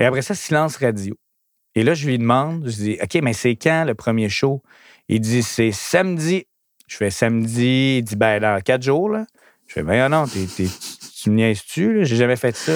[0.01, 1.15] après ça, silence radio.
[1.75, 4.63] Et là, je lui demande, je dis OK, mais c'est quand le premier show?
[5.09, 6.47] Il dit C'est samedi.
[6.89, 7.99] Je fais samedi.
[7.99, 9.27] Il dit Ben, dans quatre jours, là.
[9.69, 12.05] Je fais Ben, non, tu me niaises-tu?
[12.05, 12.73] J'ai jamais fait ça.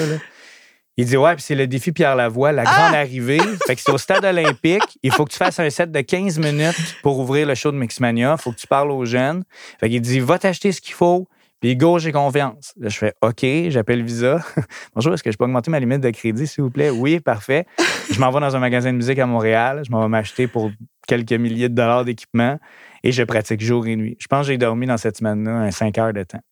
[0.96, 3.40] Il dit Ouais, puis c'est le défi Pierre Lavoie, la grande arrivée.
[3.66, 4.98] Fait que c'est au stade olympique.
[5.02, 7.76] Il faut que tu fasses un set de 15 minutes pour ouvrir le show de
[7.76, 8.37] Mixmania.
[8.38, 9.44] Il faut que tu parles aux jeunes.
[9.81, 11.28] Fait qu'il dit Va t'acheter ce qu'il faut.
[11.61, 12.72] Puis go, j'ai confiance.
[12.76, 14.40] Là, je fais OK, j'appelle Visa.
[14.96, 16.90] Bonjour, est-ce que je peux augmenter ma limite de crédit, s'il vous plaît?
[16.90, 17.66] Oui, parfait.
[18.11, 19.83] Je m'en vais dans un magasin de musique à Montréal.
[19.87, 20.72] Je m'en vais m'acheter pour
[21.07, 22.59] quelques milliers de dollars d'équipement
[23.05, 24.16] et je pratique jour et nuit.
[24.18, 26.42] Je pense que j'ai dormi dans cette semaine-là un 5 heures de temps.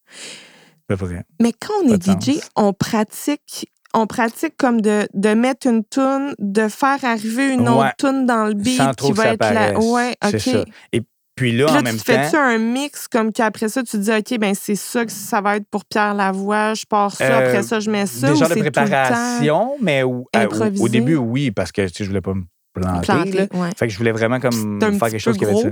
[0.88, 1.24] À peu près.
[1.40, 2.02] Mais quand on est.
[2.02, 3.68] DJ, on pratique.
[3.94, 7.86] On pratique comme de, de mettre une toune, de faire arriver une Ouais.
[7.86, 9.78] autre toune dans le beat Sans qui va être la.
[9.78, 10.46] Ouais, OK.
[10.92, 11.02] Et
[11.36, 13.96] puis là, Puis là, en même tu fais-tu un mix comme qu'après ça, tu te
[13.96, 17.24] dis, OK, ben c'est ça que ça va être pour Pierre Lavoie, je pars ça,
[17.24, 18.30] Euh, après ça, je mets ça.
[18.30, 21.72] Des genres de c'est tout le temps préparation, mais au, à- au- début, oui, parce
[21.72, 22.42] que tu sais, je voulais pas me
[22.74, 23.00] planter.
[23.06, 23.46] planté, là.
[23.54, 23.70] ouais.
[23.76, 25.68] Fait que je voulais vraiment comme faire quelque chose qui avait ça.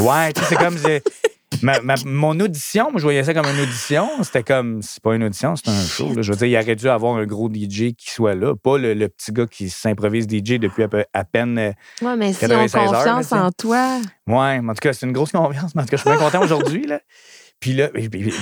[0.00, 0.76] Ouais, tu sais, c'est comme.
[1.62, 4.08] ma- ma- mon audition, moi, je voyais ça comme une audition.
[4.22, 4.82] C'était comme.
[4.82, 6.12] C'est pas une audition, c'est un show.
[6.14, 6.22] là.
[6.22, 8.94] Je veux dire, il aurait dû avoir un gros DJ qui soit là, pas le,
[8.94, 11.58] le petit gars qui s'improvise DJ depuis à, peu- à peine.
[11.58, 13.98] euh, Ouais, mais si on 96 heures, là, confiance en toi.
[14.26, 15.74] Ouais, mais en tout cas, c'est une grosse confiance.
[15.74, 16.86] Mais en tout cas, je suis bien content aujourd'hui.
[16.86, 17.00] Là.
[17.58, 17.88] Puis là,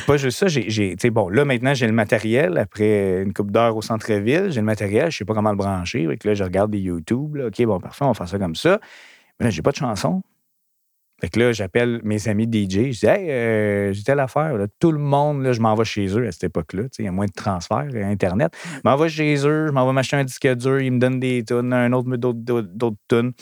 [0.07, 2.57] pas juste ça, j'ai, j'ai- tu sais, bon, là, maintenant, j'ai le matériel.
[2.57, 6.07] Après une couple d'heures au centre-ville, j'ai le matériel, je sais pas comment le brancher.
[6.25, 7.35] Là, je regarde des YouTube.
[7.35, 7.47] Là.
[7.47, 8.79] OK, bon, parfait, on va faire ça comme ça.
[9.41, 10.23] Mais là, j'ai pas de chanson.
[11.21, 12.93] Fait que là, j'appelle mes amis DJ.
[12.93, 14.55] Je dis, hey, euh, j'ai telle affaire.
[14.57, 14.67] là.
[14.79, 16.85] Tout le monde, là, je m'en vais chez eux à cette époque-là.
[17.01, 18.53] Il y a moins de transferts, euh, Internet.
[18.77, 21.19] Je m'en vais chez eux, je m'en vais m'acheter un disque dur, ils me donnent
[21.19, 23.33] des tunes, un autre, d'autres, d'autres, d'autres tunes.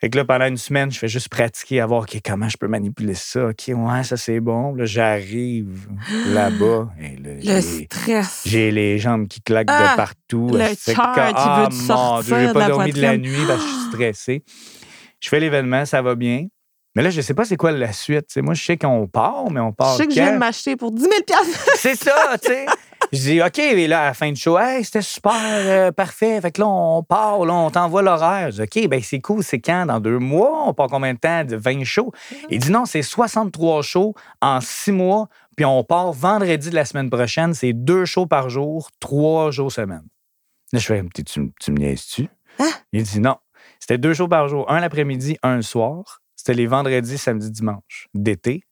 [0.00, 2.68] Fait que là, pendant une semaine, je fais juste pratiquer à voir comment je peux
[2.68, 3.48] manipuler ça?
[3.48, 4.74] OK, ouais, ça c'est bon.
[4.74, 5.88] Là, j'arrive
[6.34, 6.88] là-bas.
[7.00, 8.42] Et là, Le j'ai- stress.
[8.46, 10.50] j'ai les jambes qui claquent Ah, de partout.
[10.52, 12.92] le C'est cœur qui ah, veut te mon sortir Dieu, j'ai de pas la dormi
[12.92, 14.44] de la nuit parce que je suis stressé.
[15.20, 16.46] Je fais l'événement, ça va bien.
[16.98, 18.36] Mais là, je sais pas c'est quoi la suite.
[18.38, 19.92] moi, je sais qu'on part, mais on part.
[19.92, 21.12] Je sais que je viens de m'acheter pour 10 000
[21.76, 22.66] C'est ça, tu sais.
[23.12, 26.40] Je dis, OK, et là, à la fin du show, hey, c'était super, euh, parfait.
[26.40, 28.50] Fait que là, on part, là, on t'envoie l'horaire.
[28.50, 29.86] Je dis, OK, ben c'est cool, c'est quand?
[29.86, 30.64] Dans deux mois?
[30.66, 31.44] On part combien de temps?
[31.44, 32.10] De 20 shows?
[32.50, 36.84] Il dit, non, c'est 63 shows en six mois, puis on part vendredi de la
[36.84, 37.54] semaine prochaine.
[37.54, 40.02] C'est deux shows par jour, trois jours semaine.
[40.72, 42.28] Là, je fais, tu, tu, tu me niaises-tu?
[42.58, 42.70] Hein?
[42.92, 43.36] Il dit, non.
[43.78, 46.22] C'était deux shows par jour, un l'après-midi, un le soir.
[46.48, 48.62] C'était les vendredis, samedi, dimanche d'été.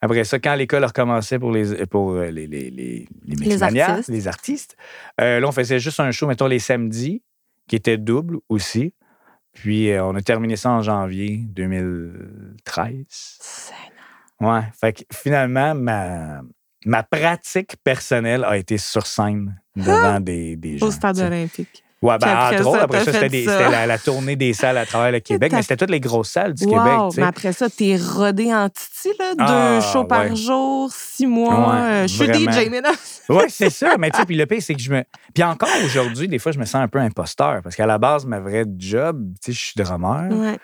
[0.00, 4.08] Après ça, quand l'école recommençait pour les, pour euh, les, les, les, les Mixmania, artistes.
[4.08, 4.74] les artistes,
[5.20, 7.22] euh, là, on faisait juste un show, mettons, les samedis,
[7.68, 8.94] qui était double aussi.
[9.52, 13.72] Puis, euh, on a terminé ça en janvier 2013.
[14.40, 14.62] Ouais.
[14.80, 16.40] Fait que finalement, ma,
[16.86, 20.86] ma pratique personnelle a été sur scène devant des, des gens.
[20.86, 21.84] Au stade olympique.
[22.02, 24.86] Ouais, ben, après entre autres, ça, après ça, c'était la, la tournée des salles à
[24.86, 27.68] travers le Québec, mais c'était toutes les grosses salles du Wow, Québec, mais après ça,
[27.68, 29.34] t'es rodé en titi, là.
[29.34, 31.74] Deux Ah, shows par jour, six mois.
[31.74, 32.24] Ouais, euh, je suis.
[32.26, 32.92] DJ, mais non.
[33.28, 33.96] Oui, c'est ça.
[33.98, 35.04] Mais tu sais, puis le pire, c'est que je me.
[35.34, 38.24] Puis encore aujourd'hui, des fois, je me sens un peu imposteur parce qu'à la base,
[38.24, 40.28] ma vraie job, tu sais, je suis drummer.
[40.30, 40.58] Ouais.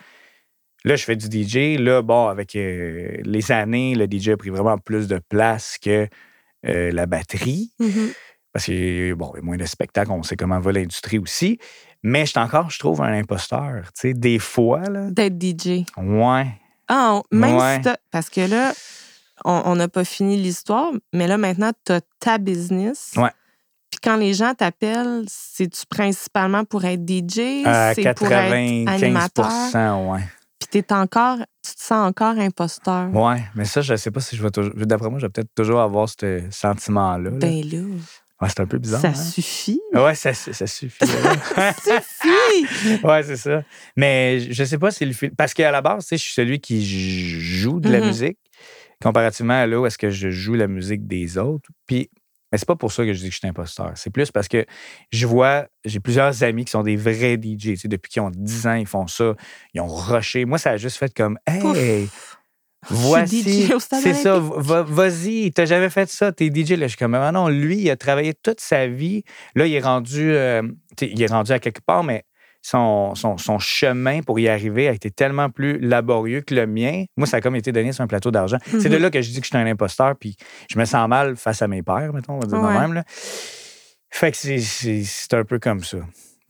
[0.85, 1.79] Là, je fais du DJ.
[1.79, 6.09] Là, bon, avec euh, les années, le DJ a pris vraiment plus de place que
[6.67, 7.73] euh, la batterie.
[7.79, 8.13] Mhm.
[8.57, 11.59] Parce que, bon, il y a moins de spectacles, on sait comment va l'industrie aussi.
[12.03, 13.83] Mais je suis encore, je trouve, un imposteur.
[13.89, 15.11] Tu sais, des fois, là.
[15.11, 15.85] D'être DJ.
[15.99, 16.47] Ouais.
[16.89, 17.75] Ah, on- même Ouais.
[17.75, 18.73] si t'as- Parce que là,
[19.45, 23.13] on n'a pas fini l'histoire, mais là, maintenant, tu as ta business.
[23.19, 23.29] Ouais.
[23.91, 27.63] Puis quand les gens t'appellent, c'est-tu principalement pour être DJ?
[27.67, 30.01] À c'est pour être 95 animateur?
[30.09, 30.21] ouais.
[30.59, 33.15] Puis t'es encore, tu te sens encore imposteur.
[33.15, 34.73] Ouais, mais ça, je sais pas si je vais toujours.
[34.75, 37.29] D'après moi, je vais peut-être toujours avoir ce sentiment-là.
[37.29, 37.37] là.
[37.37, 37.79] Ben là,
[38.41, 39.01] Ouais, c'est un peu bizarre.
[39.01, 39.15] ça hein?
[39.15, 39.81] suffit.
[39.95, 40.99] Ouais, ça, ça suffit.
[41.07, 41.73] Ça
[42.03, 43.01] suffit!
[43.05, 43.63] ouais, c'est ça.
[43.97, 45.33] Mais je sais pas si le film.
[45.37, 46.85] Parce qu'à la base, tu sais, je suis celui qui
[47.41, 48.07] joue de la Mhm.
[48.09, 48.39] musique,
[49.03, 51.71] comparativement à là où est-ce que je joue la musique des autres.
[51.87, 52.11] Puis,
[52.53, 53.93] mais c'est pas pour ça que je dis que je suis imposteur.
[53.97, 54.67] C'est plus parce que
[55.11, 57.59] je vois, j'ai plusieurs amis qui sont des vrais DJ.
[57.59, 59.35] Tu sais, depuis qu'ils ont 10 ans, ils font ça.
[59.75, 60.45] Ils ont rushé.
[60.45, 62.36] Moi, ça a juste fait comme, hey, Pouf.
[62.91, 63.69] Voici.
[63.81, 66.71] C'est ça, vas-y, t'as jamais fait ça, t'es DJ.
[66.73, 69.23] Là, je suis comme, ah non, lui, il a travaillé toute sa vie.
[69.55, 70.63] Là, il est rendu, euh,
[71.01, 72.25] il est rendu à quelque part, mais
[72.63, 77.05] son, son, son chemin pour y arriver a été tellement plus laborieux que le mien.
[77.17, 78.59] Moi, ça a comme été donné sur un plateau d'argent.
[78.67, 79.03] C'est de Mhm.
[79.03, 80.37] là que je dis que je suis un imposteur, puis
[80.69, 82.79] je me sens mal face à mes pères, mettons, on va dire de Ouais.
[82.81, 82.93] même.
[82.95, 83.05] Là.
[84.11, 85.99] Fait que c'est- un peu comme ça.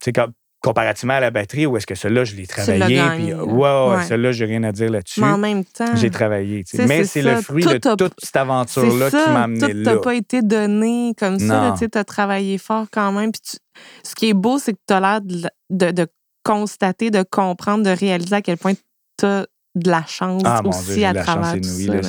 [0.03, 0.33] C'est comme
[0.66, 3.44] comparativement à la batterie, où est-ce que celui-là, je l'ai travaillé, puis là.
[3.44, 5.20] ouais, celui-là, j'ai rien à dire là-dessus.
[5.20, 6.64] Mais en même temps, J'ai travaillé.
[6.64, 6.83] tu sais.
[6.83, 7.42] Tu Mais c'est le ça.
[7.42, 9.92] fruit Tout de toute cette aventure-là qui ça, m'a amené tout là.
[9.94, 11.68] t'a pas été donné comme ça.
[11.68, 11.72] Non.
[11.72, 13.33] Tu sais, as travaillé fort quand même.
[13.33, 13.57] Puis tu-
[14.02, 16.07] Ce qui est beau, c'est que tu as l'air de, de- de
[16.42, 18.74] constater, de comprendre, de réaliser à quel point
[19.18, 21.61] tu as de la chance Ah mon aussi Dieu, j'ai à de la travers chance
[21.61, 21.92] tout ça.
[21.94, 22.00] là,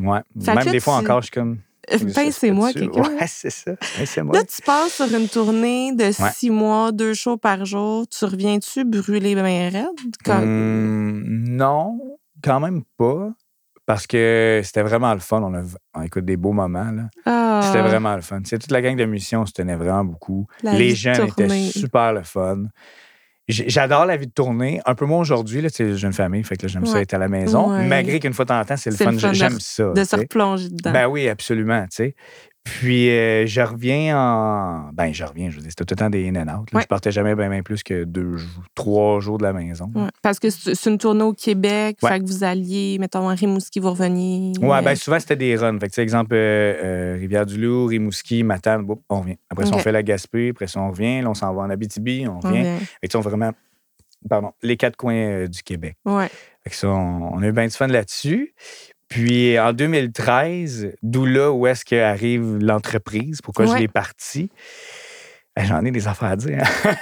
[0.00, 0.18] Ouais.
[0.44, 1.58] Fait Même des fois tu- encore, je suis comme.
[1.90, 2.90] Je sais c'est pas moi, dessus.
[2.90, 3.10] quelqu'un?
[3.10, 3.72] Ouais, c'est ça.
[3.98, 4.34] Ben, c'est moi.
[4.36, 8.06] Là, tu pars sur une tournée de six mois, deux shows par jour.
[8.08, 10.14] Tu reviens-tu brûler bien raide?
[10.24, 10.42] Comme...
[10.42, 11.98] Hum, non,
[12.42, 13.30] quand même pas.
[13.86, 15.42] Parce que c'était vraiment le fun.
[15.42, 15.62] On a
[15.94, 16.90] on écoute des beaux moments.
[16.90, 17.10] là.
[17.26, 18.40] Ah, C'était vraiment le fun.
[18.44, 20.46] C'est toute la gang de musiciens, on se tenait vraiment beaucoup.
[20.62, 22.64] La Les jeunes étaient super le fun.
[23.46, 24.80] J'adore la vie de tournée.
[24.86, 27.00] Un peu moins aujourd'hui, là, tu sais, j'ai une famille, fait que là, j'aime ça
[27.00, 27.72] être à la maison.
[27.72, 27.86] Ouais.
[27.86, 29.12] malgré qu'une fois de temps en temps, c'est le fun.
[29.32, 29.92] J'aime ça.
[29.92, 30.92] de se replonger dedans.
[30.92, 32.14] Ben oui, absolument, tu sais.
[32.64, 34.90] Puis euh, je reviens en.
[34.94, 36.72] Ben, je reviens, je veux dire, c'était tout le temps des in and out.
[36.72, 36.78] là.
[36.78, 36.82] Ouais.
[36.82, 39.90] Je partais jamais bien plus que deux jours, trois jours de la maison.
[39.94, 40.08] Ouais.
[40.22, 42.08] Parce que c'est une tournée au Québec, Ouais.
[42.10, 44.54] fait que vous alliez, mettons, à Rimouski, vous reveniez.
[44.62, 45.78] Ouais, euh, ben souvent, c'était des runs.
[45.78, 49.36] Fait que, tu sais, exemple, euh, euh, Rivière-du-Loup, Rimouski, Matane, boum, on revient.
[49.50, 51.20] Après ça, on fait la Gaspé, après ça, on revient.
[51.20, 52.62] Là, on s'en va en Abitibi, on revient.
[52.62, 52.78] vient.
[52.78, 53.52] Fait que, tu sais, on vraiment,
[54.28, 55.96] pardon, les quatre coins du Québec.
[56.06, 56.28] Ouais.
[56.62, 58.54] Fait que ça, on, on a eu bien du fun là-dessus.
[59.14, 64.50] Puis en 2013, d'où là où est-ce qu'arrive l'entreprise, pourquoi je l'ai parti.
[65.54, 66.58] Ben, J'en ai des affaires à dire.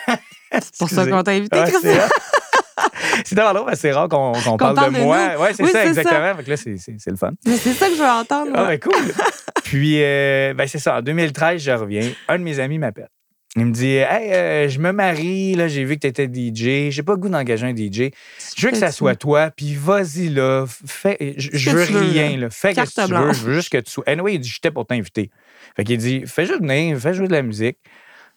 [0.07, 0.17] hein.
[0.53, 1.91] C'est pour ça qu'on t'a invité, Christian.
[3.25, 5.37] c'est drôle, parce que c'est rare qu'on parle, parle de, de moi.
[5.39, 6.35] Ouais, c'est Oui, ça, exactement.
[6.37, 7.31] Fait que là, c'est- le fun.
[7.47, 8.51] Mais c'est ça que je veux entendre.
[8.55, 8.93] Ah, ben cool.
[9.65, 10.99] Puis, euh, ben c'est ça.
[10.99, 12.11] En 2013, je reviens.
[12.29, 13.09] Un de mes amis m'appelle.
[13.57, 16.91] Il me dit Hey, euh, je me marie, là, j'ai vu que tu étais DJ.
[16.91, 18.11] J'ai pas le goût d'engager un DJ.
[18.57, 20.65] Je veux que ça soit toi, puis vas-y, là.
[20.67, 22.51] Fais, je, je veux rien, là.
[22.51, 23.33] Fais Carte ce que tu veux.
[23.33, 24.05] Je veux juste que tu sois.
[24.07, 25.31] Anyway, il dit J'étais pour t'inviter.
[25.77, 27.79] Fait qu'il dit Fais juste venir, fais jouer de la musique.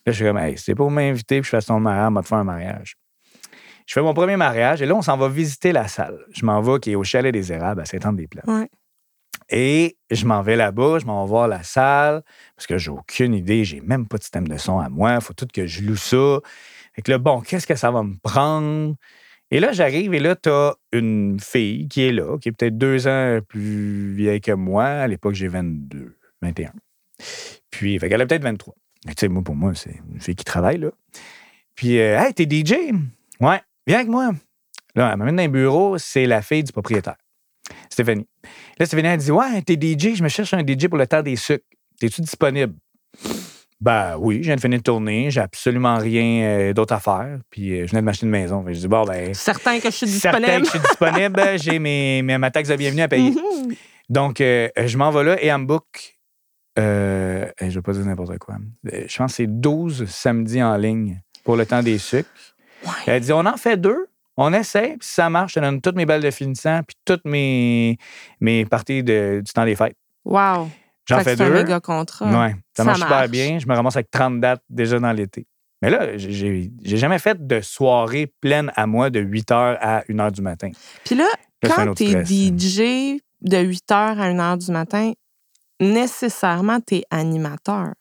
[0.05, 2.27] Là, je suis comme Hey, c'est pour m'inviter, puis je fais ton mariage, va te
[2.27, 2.95] faire un mariage.
[3.85, 6.19] Je fais mon premier mariage, et là, on s'en va visiter la salle.
[6.33, 8.43] Je m'en vais, qui est au Chalet des Érables, à Saint-Anne-des-Plaines.
[8.47, 8.67] Ouais.
[9.49, 12.23] Et je m'en vais là-bas, je m'en vais voir la salle,
[12.55, 15.33] parce que j'ai aucune idée, j'ai même pas de système de son à moi, faut
[15.33, 16.39] tout que je loue ça.
[16.93, 18.95] Fait que là, bon, qu'est-ce que ça va me prendre?
[19.51, 23.07] Et là, j'arrive et là, t'as une fille qui est là, qui est peut-être deux
[23.07, 24.85] ans plus vieille que moi.
[24.85, 26.71] À l'époque, j'ai 22, 21.
[27.69, 28.73] Puis, fait qu'elle a peut-être 23.
[29.05, 30.89] Mais Tu sais, moi, pour moi, c'est une fille qui travaille, là.
[31.75, 32.91] Puis, euh, hey, t'es DJ?
[33.39, 34.31] Ouais, viens avec moi.
[34.95, 37.17] Là, elle m'amène dans un bureau, c'est la fille du propriétaire,
[37.89, 38.27] Stéphanie.
[38.79, 41.21] Là, Stéphanie, elle dit Ouais, t'es DJ, je me cherche un DJ pour le temps
[41.21, 41.65] des sucres.
[41.99, 42.73] T'es-tu disponible?
[43.81, 47.39] Ben oui, je viens de finir de tourner, j'ai absolument rien euh, d'autre à faire.
[47.49, 48.61] Puis euh, je venais de m'acheter une maison.
[48.63, 50.61] Fait que je dis Bon, ben, Certain que je suis certain disponible.
[50.61, 53.31] que je suis disponible, j'ai mes, mes, ma taxe de bienvenue à payer.
[53.31, 53.75] Mhm.
[54.09, 56.15] Donc, euh, je m'en vais là et elle me book.
[56.77, 58.55] Euh, je ne vais pas dire n'importe quoi.
[58.83, 62.27] Je pense que c'est 12 samedis en ligne pour le temps des sucres.
[62.85, 62.91] Ouais.
[63.07, 65.81] Elle dit on en fait deux, on essaie, puis si ça marche, je te donne
[65.81, 67.97] toutes mes balles de finissant, puis toutes mes,
[68.41, 69.95] mes parties de- du temps des fêtes.
[70.25, 70.69] Wow.
[71.07, 71.53] J'en fais c'est un deux.
[71.53, 72.25] méga contrat.
[72.25, 73.59] Ouais, ça, Ça marche super bien.
[73.59, 75.45] Je me ramasse avec 30 dates déjà dans l'été.
[75.81, 80.15] Mais là, j'ai- jamais fait de soirée pleine à moi de 8 h à 1
[80.17, 80.71] h du matin.
[81.03, 81.27] Puis là,
[81.63, 82.27] quand t'es stress.
[82.27, 85.11] DJ de 8 h à 1 h du matin,
[85.79, 87.93] nécessairement, t'es animateur.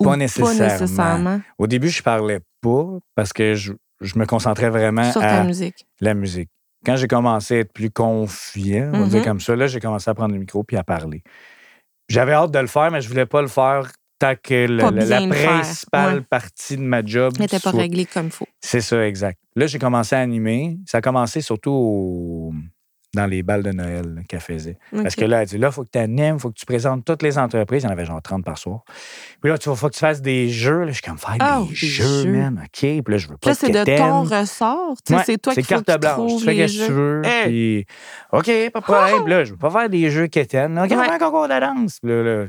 [0.00, 0.64] Ou Pas nécessairement.
[0.72, 5.44] nécessairement Au début, je parlais pas parce que je, je me concentrais vraiment sur à
[5.44, 5.86] musique.
[6.00, 6.48] la musique.
[6.84, 10.10] Quand j'ai commencé à être plus confiant, on va dire comme ça, là, j'ai commencé
[10.10, 11.22] à prendre le micro puis à parler.
[12.08, 14.76] J'avais hâte de le faire, mais je voulais pas le faire tant que le-
[15.08, 16.20] la principale ouais.
[16.28, 17.34] partie de ma job.
[17.36, 18.46] T'es pas soit- réglé comme il faut.
[18.60, 19.38] C'est ça, exact.
[19.56, 20.76] Là, j'ai commencé à animer.
[20.86, 22.54] Ça a commencé surtout au-
[23.14, 24.78] dans les balles de Noël qu'elle faisait.
[24.90, 26.64] Parce que là, elle dit là, il faut que tu animes, il faut que tu
[26.64, 27.82] présentes toutes les entreprises.
[27.82, 28.84] Il y en avait genre 30 par soir.
[29.40, 30.80] Puis là, il faut que tu fasses des jeux.
[30.80, 32.32] Là, je suis comme, faire Oh, des, des jeux, jeux.
[32.32, 32.60] man.
[32.64, 32.70] OK.
[32.80, 34.94] Puis là, je veux pas là, c'est de ton ressort.
[35.10, 36.38] Ouais, c'est toi qui carte blanche.
[36.38, 36.94] Tu fais les ce que tu jeux.
[36.94, 37.22] veux.
[37.26, 37.84] Hey!
[37.84, 37.86] Puis,
[38.32, 39.26] OK, pas de problème.
[39.28, 40.78] Là, je veux pas faire des jeux quétaines.
[40.78, 41.10] OK, on Ouais.
[41.10, 41.98] un concours de danse.
[42.02, 42.46] Là,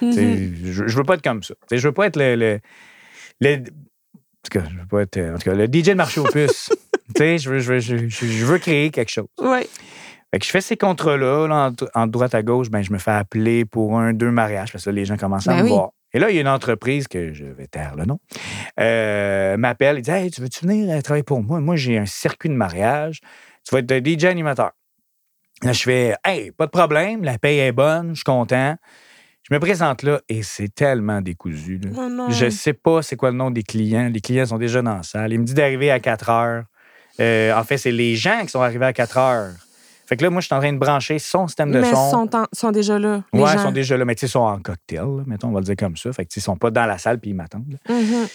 [0.00, 0.54] Mhm.
[0.64, 1.54] je, je veux pas être comme ça.
[1.54, 2.36] Tu sais, je veux pas être le.
[2.36, 2.60] le,
[3.40, 5.18] le- en tout cas, je veux pas être.
[5.18, 6.70] En tout cas, le DJ de marché aux puces.
[7.14, 9.26] tu sais, je veux, je, veux, je, veux créer quelque chose.
[9.40, 9.66] Ouais.
[10.34, 12.98] Fait que je fais ces contrats-là, là, en, en droite à gauche, ben, je me
[12.98, 15.68] fais appeler pour un, deux mariages, parce que là, les gens commencent à Ben me
[15.68, 15.90] voir.
[16.12, 18.18] Et là, il y a une entreprise que je vais taire le nom,
[18.80, 21.60] euh, m'appelle, il dit Hey, tu veux-tu venir euh, travailler pour moi?
[21.60, 23.20] Moi, j'ai un circuit de mariage.
[23.64, 24.72] Tu vas être DJ animateur.
[25.62, 28.74] Là, je fais Hey, pas de problème, la paye est bonne, je suis content.
[29.48, 31.78] Je me présente là et c'est tellement décousu.
[31.78, 31.90] là.
[31.96, 32.30] Oh non.
[32.30, 34.10] Je sais pas c'est quoi le nom des clients.
[34.12, 35.32] Les clients sont déjà dans la salle.
[35.32, 36.64] Il me dit d'arriver à 4 heures.
[37.20, 39.52] Euh, en fait, c'est les gens qui sont arrivés à 4 heures.
[40.06, 42.10] Fait que là, moi, je suis en train de brancher son système de Mais son.
[42.10, 43.22] sont, en- sont déjà là.
[43.32, 45.52] ouais, ils sont déjà là, mais tu sais, ils sont en cocktail, là, mettons, on
[45.52, 46.12] va le dire comme ça.
[46.12, 47.78] Fait que ils sont pas dans la salle puis ils m'attendent.
[47.88, 48.26] Mhm.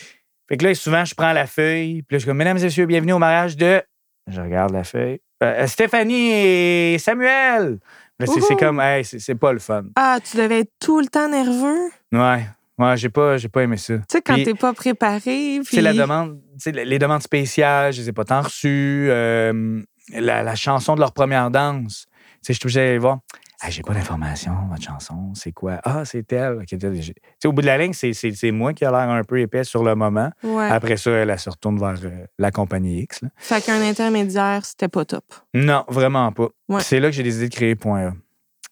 [0.50, 2.64] Fait que là, souvent, je prends la feuille, puis là, je suis comme, Mesdames et
[2.64, 3.84] messieurs, bienvenue au mariage de.
[4.28, 5.20] Je regarde la feuille.
[5.44, 7.80] Euh, Stéphanie et Samuel.
[8.26, 9.84] C'est- comme, hey, c'est c'est pas le fun.
[9.96, 11.90] Ah, tu devais être tout le temps nerveux?
[12.12, 12.46] Ouais,
[12.80, 13.98] ouais, j'ai pas, j'ai pas aimé ça.
[13.98, 15.60] Tu sais, quand Puis- t'es pas préparé.
[15.64, 19.08] C'est la puis- demande, tu sais, les demandes spéciales, je les ai pas tant reçues.
[19.10, 19.82] euh,
[20.14, 22.06] la, la chanson de leur première danse.
[22.08, 23.20] Tu sais, je suis obligé d'aller voir.
[23.62, 25.82] Ah, j'ai pas d'informations, votre chanson, c'est quoi?
[25.84, 26.60] Ah, c'est elle.
[26.66, 27.14] Tu sais,
[27.48, 29.66] au bout de la ligne, c'est- c'est c'est moi qui a l'air un peu épais
[29.66, 30.32] sur le moment.
[30.44, 30.70] Ouais.
[30.70, 33.22] Après ça, elle, elle se retourne vers euh, la compagnie X.
[33.22, 33.28] là.
[33.36, 35.26] Fait qu'un intermédiaire, c'était pas top.
[35.54, 36.48] Non, vraiment pas.
[36.70, 36.80] Ouais.
[36.82, 38.14] C'est là que j'ai décidé de créer Point A.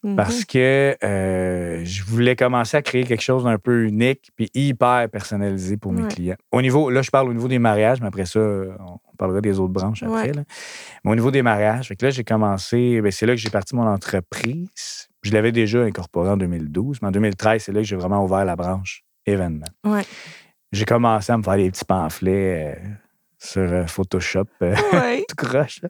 [0.04, 0.14] Mhm.
[0.14, 5.08] parce que euh, je voulais commencer à créer quelque chose d'un peu unique puis hyper
[5.10, 6.08] personnalisé pour mes Ouais.
[6.08, 6.36] clients.
[6.52, 9.58] Au niveau, là, je parle au niveau des mariages, mais après ça, on parlera des
[9.58, 10.28] autres branches après.
[10.28, 10.32] Ouais.
[10.32, 10.42] là.
[11.04, 13.50] Mais au niveau des mariages, fait que là, j'ai commencé, ben, c'est là que j'ai
[13.50, 15.08] parti mon entreprise.
[15.22, 18.44] Je l'avais déjà incorporé en 2012, mais en 2013, c'est là que j'ai vraiment ouvert
[18.44, 19.66] la branche événement.
[19.84, 20.02] Ouais.
[20.70, 22.88] J'ai commencé à me faire des petits pamphlets euh,
[23.40, 25.24] sur euh, Photoshop, euh, Ouais.
[25.28, 25.80] tout croche.
[25.82, 25.88] là.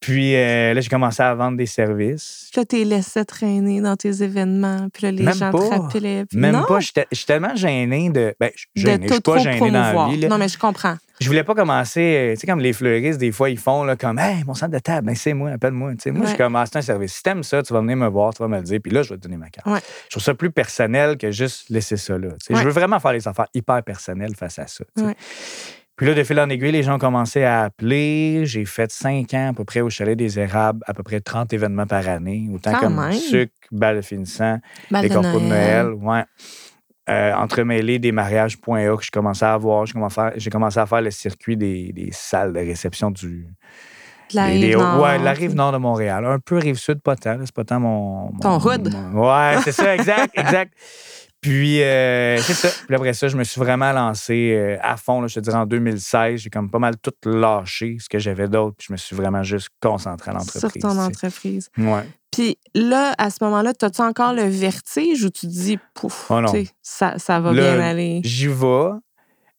[0.00, 2.48] Puis euh, là, j'ai commencé à vendre des services.
[2.52, 4.88] Puis là, t'es laissé traîner dans tes événements.
[4.92, 5.58] Puis là, les Même gens pas.
[5.58, 6.24] te rappelaient.
[6.26, 8.34] puis Même non, pas, j'étais j'étais tellement gêné de.
[8.38, 10.18] Ben, je je- je suis pas gêné dans la vie.
[10.20, 10.28] là.
[10.28, 10.96] Non, mais je comprends.
[11.18, 14.18] Je voulais pas commencer, tu sais, comme les fleuristes, des fois, ils font là, comme
[14.18, 15.92] Hey, mon centre de table, ben, c'est moi, appelle-moi.
[15.92, 16.36] Tu sais, moi, je Ouais.
[16.36, 17.14] commence un service.
[17.14, 19.02] Si t'aimes ça, tu vas venir me voir, tu vas me le dire, puis là,
[19.02, 19.66] je vais te donner ma carte.
[19.66, 19.80] Ouais.
[20.04, 22.28] Je trouve ça plus personnel que juste laisser ça là.
[22.32, 22.52] tu sais.
[22.54, 22.60] Ouais.
[22.60, 24.84] Je veux vraiment faire les affaires hyper personnelles face à ça.
[24.94, 25.16] tu sais.
[25.96, 28.44] Puis là, de fil en aiguille, les gens ont commencé à appeler.
[28.44, 31.52] J'ai fait cinq ans à peu près au Chalet des Érables, à peu près 30
[31.54, 33.12] événements par année, autant Quand comme même.
[33.12, 34.58] sucre, bal de finissant,
[34.90, 35.86] les de corpos de Noël.
[35.94, 36.24] Ouais.
[37.08, 39.86] Euh, entremêlés des mariages.a que je commençais à avoir.
[39.86, 43.10] J'ai commencé à faire, j'ai commencé à faire le circuit des, des salles de réception
[43.10, 43.46] du.
[44.32, 46.26] De la des- des- rive nord, ouais, de la rive nord de Montréal.
[46.26, 47.38] Un peu rive sud, pas tant.
[47.44, 48.32] C'est pas tant mon.
[48.32, 48.92] mon- Ton hood.
[48.92, 50.74] mon- ouais, c'est ça, exact, exact.
[51.50, 52.68] Puis, euh, c'est ça.
[52.86, 55.20] Puis après ça, je me suis vraiment lancé euh, à fond.
[55.20, 58.48] là, je te dirais en 2016, j'ai comme pas mal tout lâché ce que j'avais
[58.48, 58.74] d'autre.
[58.78, 60.60] Puis je me suis vraiment juste concentré à l'entreprise.
[60.60, 61.70] Sur ton entreprise.
[61.78, 62.02] Ouais.
[62.32, 66.40] Puis là, à ce moment-là, as-tu encore le vertige ou tu te dis, pouf, Oh
[66.82, 68.20] ça, ça va Là, bien aller?
[68.24, 68.90] J'y vais.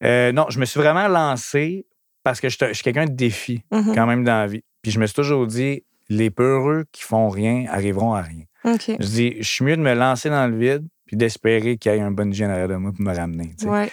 [0.03, 1.85] Euh, non, je me suis vraiment lancé
[2.23, 3.95] parce que je suis je suis quelqu'un de défi Mhm.
[3.95, 4.63] quand même dans la vie.
[4.81, 8.43] Puis je me suis toujours dit, les peureux qui font rien arriveront à rien.
[8.65, 8.91] OK.
[8.99, 11.95] Je dis, je suis mieux de me lancer dans le vide puis d'espérer qu'il y
[11.95, 13.55] ait un bon hygiène arrière de moi pour me ramener.
[13.63, 13.89] Ouais.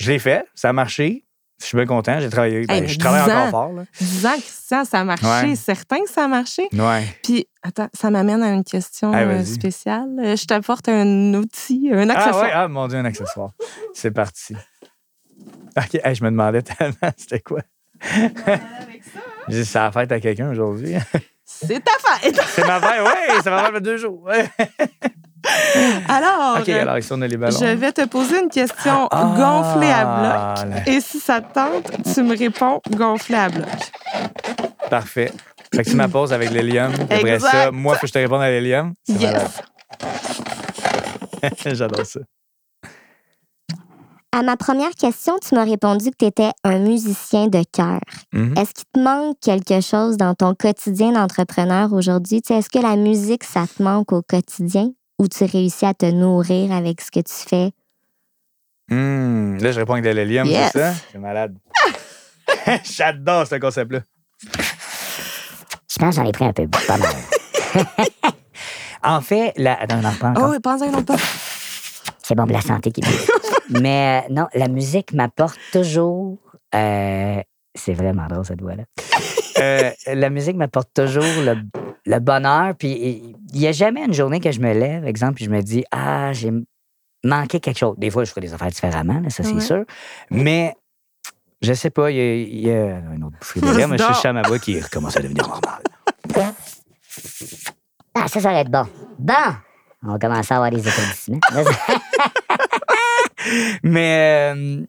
[0.00, 1.22] Je l'ai fait, ça a marché.
[1.60, 2.20] Je suis bien content.
[2.20, 2.66] J'ai travaillé.
[2.66, 3.72] ben, Hey, je travaille 10 encore fort.
[3.72, 3.84] Là.
[3.98, 5.26] 10 ans, Christian, ça a marché.
[5.48, 5.54] Ouais.
[5.54, 6.68] Certain que ça a marché.
[6.72, 7.04] Ouais.
[7.22, 10.08] Puis, attends, ça m'amène à une question Hey, euh, spéciale.
[10.22, 12.42] Euh, Je t'apporte un outil, un Ah accessoire.
[12.44, 13.52] ouais, ah mon Dieu, un accessoire.
[13.94, 14.54] C'est parti.
[15.78, 17.60] OK, hey, je me demandais tellement c'était quoi?
[19.48, 20.94] J'ai dit, c'est la fête à quelqu'un aujourd'hui.
[21.44, 22.38] C'est ta fête!
[22.48, 24.28] C'est ma fête, oui, ça va faire deux jours.
[26.08, 27.56] Alors, OK, alors ici, on a les ballons.
[27.58, 30.70] je vais te poser une question Ah, gonflée à bloc.
[30.74, 30.82] là.
[30.86, 33.66] Et si ça te tente, tu me réponds gonflé à bloc.
[34.90, 35.32] Parfait.
[35.74, 36.92] Fait que tu me poses avec l'hélium.
[37.10, 38.94] Après ça, moi, faut que je te réponde à l'hélium.
[39.08, 39.60] Yes.
[41.66, 42.20] J'adore ça.
[44.32, 48.00] À ma première question, tu m'as répondu que tu étais un musicien de cœur.
[48.34, 48.54] Mhm.
[48.58, 52.42] Est-ce qu'il te manque quelque chose dans ton quotidien d'entrepreneur aujourd'hui?
[52.42, 54.90] Tu sais, Est-ce que la musique, ça te manque au quotidien?
[55.18, 57.72] Ou tu réussis à te nourrir avec ce que tu fais?
[58.88, 60.70] Hmm, Là, je réponds avec de l'hélium, Yes.
[60.72, 60.94] c'est ça?
[61.12, 61.56] C'est malade.
[62.84, 64.00] J'adore ce concept-là.
[65.88, 67.14] Je pense que j'en ai pris un peu, pas mal.
[69.02, 69.80] en fait, la...
[69.80, 70.52] Attends, non, pas encore.
[70.54, 71.16] Oh, pense à une autre pas.
[72.22, 73.08] C'est bon pour la santé qui dit.
[73.70, 76.38] Mais euh, non, la musique m'apporte toujours.
[76.74, 77.40] euh,
[77.74, 78.84] c'est vraiment drôle cette voix-là.
[79.58, 81.56] Euh, la musique m'apporte toujours le,
[82.06, 82.74] le bonheur.
[82.76, 85.62] Puis il n'y a jamais une journée que je me lève, exemple, puis je me
[85.62, 86.52] dis Ah, j'ai
[87.24, 87.96] manqué quelque chose.
[87.98, 89.60] Des fois, je ferai des affaires différemment, là, ça c'est Ouais.
[89.60, 89.84] sûr.
[90.30, 90.74] Mais,
[91.62, 93.98] je sais pas, il y a, il y a une autre bouffée de l'air, mais
[93.98, 95.82] je suis à ma voix qui recommence à devenir normale.
[98.14, 98.86] Ah, ça, ça va être bon.
[99.18, 99.34] Bon!
[100.02, 101.40] On va commencer à avoir des applaudissements.
[103.82, 104.80] Mais, euh,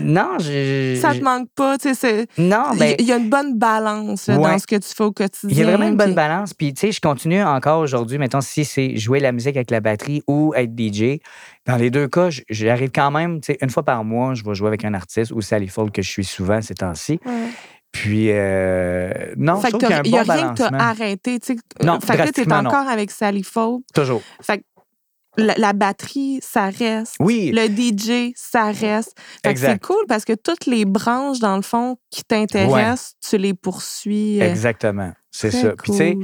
[0.00, 0.98] non, je.
[1.00, 2.90] Ça te manque pas, tu sais, Non, il ben.
[2.98, 4.50] y, il y a une bonne balance là, Ouais.
[4.52, 5.50] dans ce que tu fais au quotidien.
[5.50, 6.54] Il y a vraiment une bonne puis- balance.
[6.54, 8.18] Puis, tu sais, je continue encore aujourd'hui.
[8.18, 11.20] Mettons, si c'est jouer la musique avec la batterie ou être DJ,
[11.66, 14.54] dans les deux cas, j'arrive quand même, tu sais, une fois par mois, je vais
[14.54, 17.20] jouer avec un artiste ou Sally Fold que je suis souvent ces temps-ci.
[17.24, 17.32] Ouais.
[17.92, 20.54] Puis, euh, non, Fait je que trouve qu'il y a un il y a rien
[20.54, 21.38] que tu as arrêté.
[21.84, 22.56] Non, fait que tu es non.
[22.66, 23.82] encore avec Sally Fault.
[23.94, 24.22] Toujours.
[24.40, 24.62] Fait que
[25.36, 27.14] la, la batterie, ça reste.
[27.20, 29.16] Oui, Le DJ, ça reste.
[29.42, 29.72] Fait que Exact.
[29.72, 34.40] c'est cool parce que toutes les branches, dans le fond, qui t'intéressent, tu les poursuis.
[34.42, 35.12] euh, exactement.
[35.30, 35.72] C'est ça.
[35.82, 36.16] Puis, tu sais,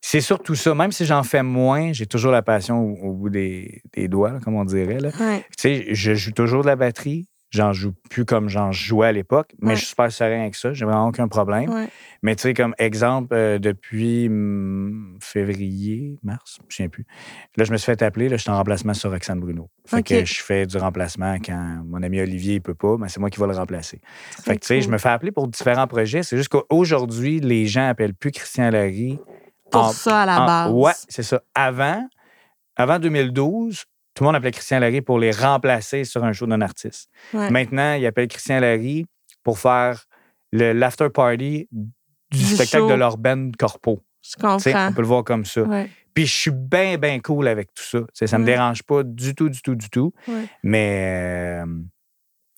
[0.00, 0.74] c'est surtout ça.
[0.74, 4.38] Même si j'en fais moins, j'ai toujours la passion au, au bout des, des doigts,
[4.44, 5.00] comme on dirait.
[5.00, 5.08] Là.
[5.18, 5.40] Ouais.
[5.56, 7.26] Tu sais, je joue toujours de la batterie.
[7.56, 9.74] J'en joue plus comme j'en jouais à l'époque, mais Ouais.
[9.76, 10.72] je suis super serein avec ça.
[10.74, 11.70] J'ai vraiment aucun problème.
[11.70, 11.88] Ouais.
[12.22, 17.06] Mais tu sais, comme exemple, euh, depuis hum, février, mars, je ne sais plus.
[17.56, 19.70] Là, je me suis fait appeler, là, je suis en remplacement sur Roxane Bruno.
[19.86, 23.20] Fait que je fais du remplacement quand mon ami Olivier ne peut pas, mais c'est
[23.20, 24.00] moi qui vais le remplacer.
[24.44, 26.22] Fait que tu sais, je me fais appeler pour différents projets.
[26.22, 29.18] C'est juste qu'aujourd'hui, les gens appellent plus Christian Larry.
[29.70, 30.72] Pour en- ça, à la en- base.
[30.72, 31.42] Ouais, c'est ça.
[31.54, 32.06] Avant,
[32.76, 33.84] avant 2012,
[34.16, 37.08] tout le monde appelait Christian Larry pour les remplacer sur un show d'un artiste.
[37.34, 37.50] Ouais.
[37.50, 39.06] Maintenant, il appelle Christian Larry
[39.44, 40.06] pour faire
[40.52, 41.90] le- l'after party du,
[42.32, 42.88] Du spectacle show.
[42.90, 44.02] de leur band corpo.
[44.22, 44.88] Je comprends.
[44.88, 45.60] on peut le voir comme ça.
[45.62, 45.88] Ouais.
[46.14, 47.98] Puis je suis bien, bien cool avec tout ça.
[48.26, 48.52] Ça me Ouais.
[48.52, 50.12] dérange pas du tout, du tout, du tout.
[50.64, 51.66] Mais euh,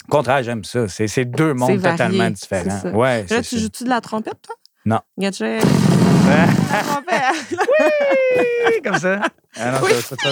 [0.06, 0.86] au contraire, j'aime ça.
[0.88, 2.70] C'est deux mondes varié, totalement différents.
[2.80, 2.90] ça.
[2.92, 4.54] Ouais, Là, tu joues-tu de la trompette, toi?
[4.86, 5.00] Non.
[5.18, 5.30] La
[6.82, 7.58] trompette.
[8.84, 9.20] Comme ça.
[9.56, 9.90] Ah non, Oui.
[9.94, 10.30] ça, ça, ça.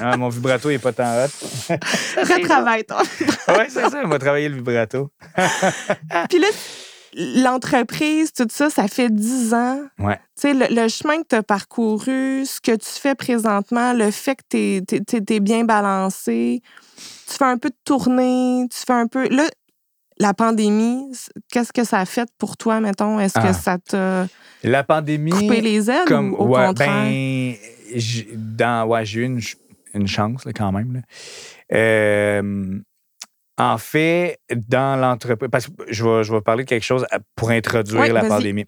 [0.00, 1.74] Ah, mon vibrato n'est pas tant hot.
[2.16, 3.02] Retravaille, toi.
[3.48, 4.00] Oui, c'est ça.
[4.04, 5.10] On va travailler le vibrato.
[6.28, 6.48] Puis là,
[7.42, 9.80] l'entreprise, tout ça, ça fait 10 ans.
[9.98, 10.16] Ouais.
[10.40, 14.10] Tu sais, le, le chemin que tu as parcouru, ce que tu fais présentement, le
[14.10, 16.60] fait que tu es, bien balancé,
[17.26, 19.28] tu fais un peu de tournée, tu fais un peu.
[19.28, 19.44] Là,
[20.18, 21.12] la pandémie,
[21.50, 23.20] qu'est-ce que ça a fait pour toi, mettons?
[23.20, 23.48] Est-ce Ah.
[23.48, 24.26] que ça t'a
[24.62, 25.30] La pandémie.
[25.30, 26.90] coupé les ailes comme ou au ouais, contraire?
[27.04, 27.54] ben
[28.34, 29.56] dans ouais j'ai eu une, ch-
[29.96, 31.00] une chance là, quand même là.
[31.76, 32.78] Euh,
[33.58, 34.38] en fait
[34.68, 38.00] dans l'entreprise parce que je vais, je vais parler de quelque chose à- pour introduire
[38.02, 38.66] Oui, la pandémie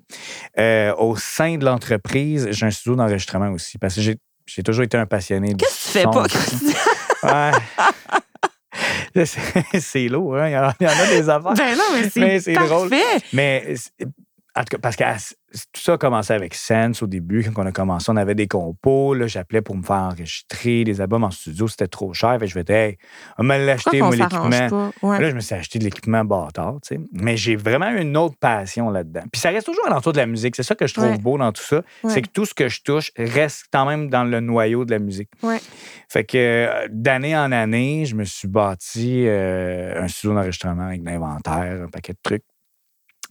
[0.58, 4.16] Euh, au sein de l'entreprise j'ai un studio d'enregistrement aussi parce que j'ai
[4.46, 6.72] j'ai toujours été un passionné Qu'est-ce que tu fais pas, Christian?
[7.22, 7.50] Ouais.
[9.24, 10.48] C'est- c'est lourd, hein?
[10.48, 11.52] Il y en a- des affaires.
[11.54, 12.88] ben non, mais Mais c'est c'est drôle.
[13.32, 14.06] Mais c'est-
[14.58, 15.16] en tout cas, parce que à-
[15.72, 17.42] tout ça a commencé avec Sense au début.
[17.54, 19.14] Quand on a commencé, on avait des compos.
[19.14, 21.66] Là, j'appelais pour me faire enregistrer des albums en studio.
[21.68, 22.32] C'était trop cher.
[22.38, 22.98] Fait que je vais dire, hey,
[23.38, 24.90] on me l'acheter, moi, l'équipement.
[25.02, 25.18] Ouais.
[25.20, 27.00] Là, je me suis acheté de l'équipement bâtard, tu sais.
[27.12, 29.22] Mais j'ai vraiment une autre passion là-dedans.
[29.32, 30.54] Puis ça reste toujours alentour de la musique.
[30.54, 31.18] C'est ça que je trouve Ouais.
[31.18, 31.76] beau dans tout ça.
[32.02, 32.12] Ouais.
[32.12, 34.98] C'est que tout ce que je touche reste quand même dans le noyau de la
[34.98, 35.30] musique.
[36.10, 41.02] Fait que euh, d'année en année, je me suis bâti euh, un studio d'enregistrement avec
[41.02, 42.44] de l'inventaire, un paquet de trucs.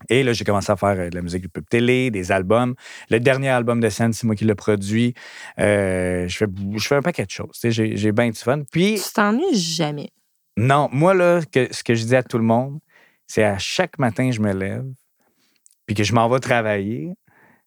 [0.09, 2.75] Et là, j'ai commencé à faire euh, de la musique de pub télé, des albums.
[3.09, 5.13] Le dernier album de scène, c'est moi qui l'ai produit.
[5.59, 6.45] Euh, je, fais,
[6.75, 7.59] je fais un paquet de choses.
[7.63, 8.61] J'ai bien du fun.
[8.71, 10.09] Puis, Tu t'ennuies jamais?
[10.57, 12.79] non, moi, là, que, ce que je dis à tout le monde,
[13.27, 14.85] c'est à chaque matin, je me lève,
[15.85, 17.11] puis que je m'en vais travailler,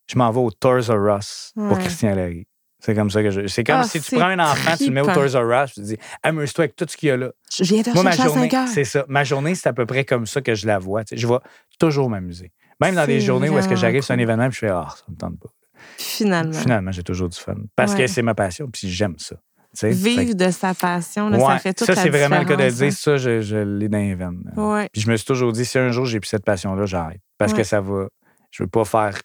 [0.09, 1.79] je m'en vais au Toys R Us pour.
[1.79, 2.47] Christian Larry.
[2.81, 3.47] C'est comme ça que je.
[3.47, 5.07] C'est comme Ah, si tu prends un enfant, tu le mets au.
[5.13, 7.31] Toys R Us, tu te dis, amuse-toi avec tout ce qu'il y a là.
[7.53, 8.69] Je viens te Moi, ma journée, 5 heures.
[8.69, 9.05] c'est ça.
[9.09, 11.03] Ma journée, c'est à peu près comme ça que je la vois.
[11.13, 11.35] Je vais
[11.79, 12.53] toujours m'amuser.
[12.81, 14.89] Même dans des journées où est-ce que j'arrive sur un événement, puis je fais, ah,
[14.97, 15.51] ça me tente pas.
[15.99, 16.53] Finalement.
[16.53, 17.55] Finalement, j'ai toujours du fun.
[17.77, 17.99] Parce Ouais.
[18.01, 19.37] que c'est ma passion, puis j'aime ça.
[19.77, 22.45] Fait Vivre de sa passion, là, Ouais, ça fait toute ça, la c'est vraiment le
[22.45, 22.93] cas de le dire.
[22.93, 24.43] Ça, je, je l'ai dans les veines.
[24.57, 24.61] hein.
[24.73, 24.89] Ouais.
[24.93, 27.21] Puis je me suis toujours dit, si un jour j'ai plus cette passion-là, j'arrête.
[27.39, 28.09] Parce que ça va.
[28.51, 29.17] Je veux pas faire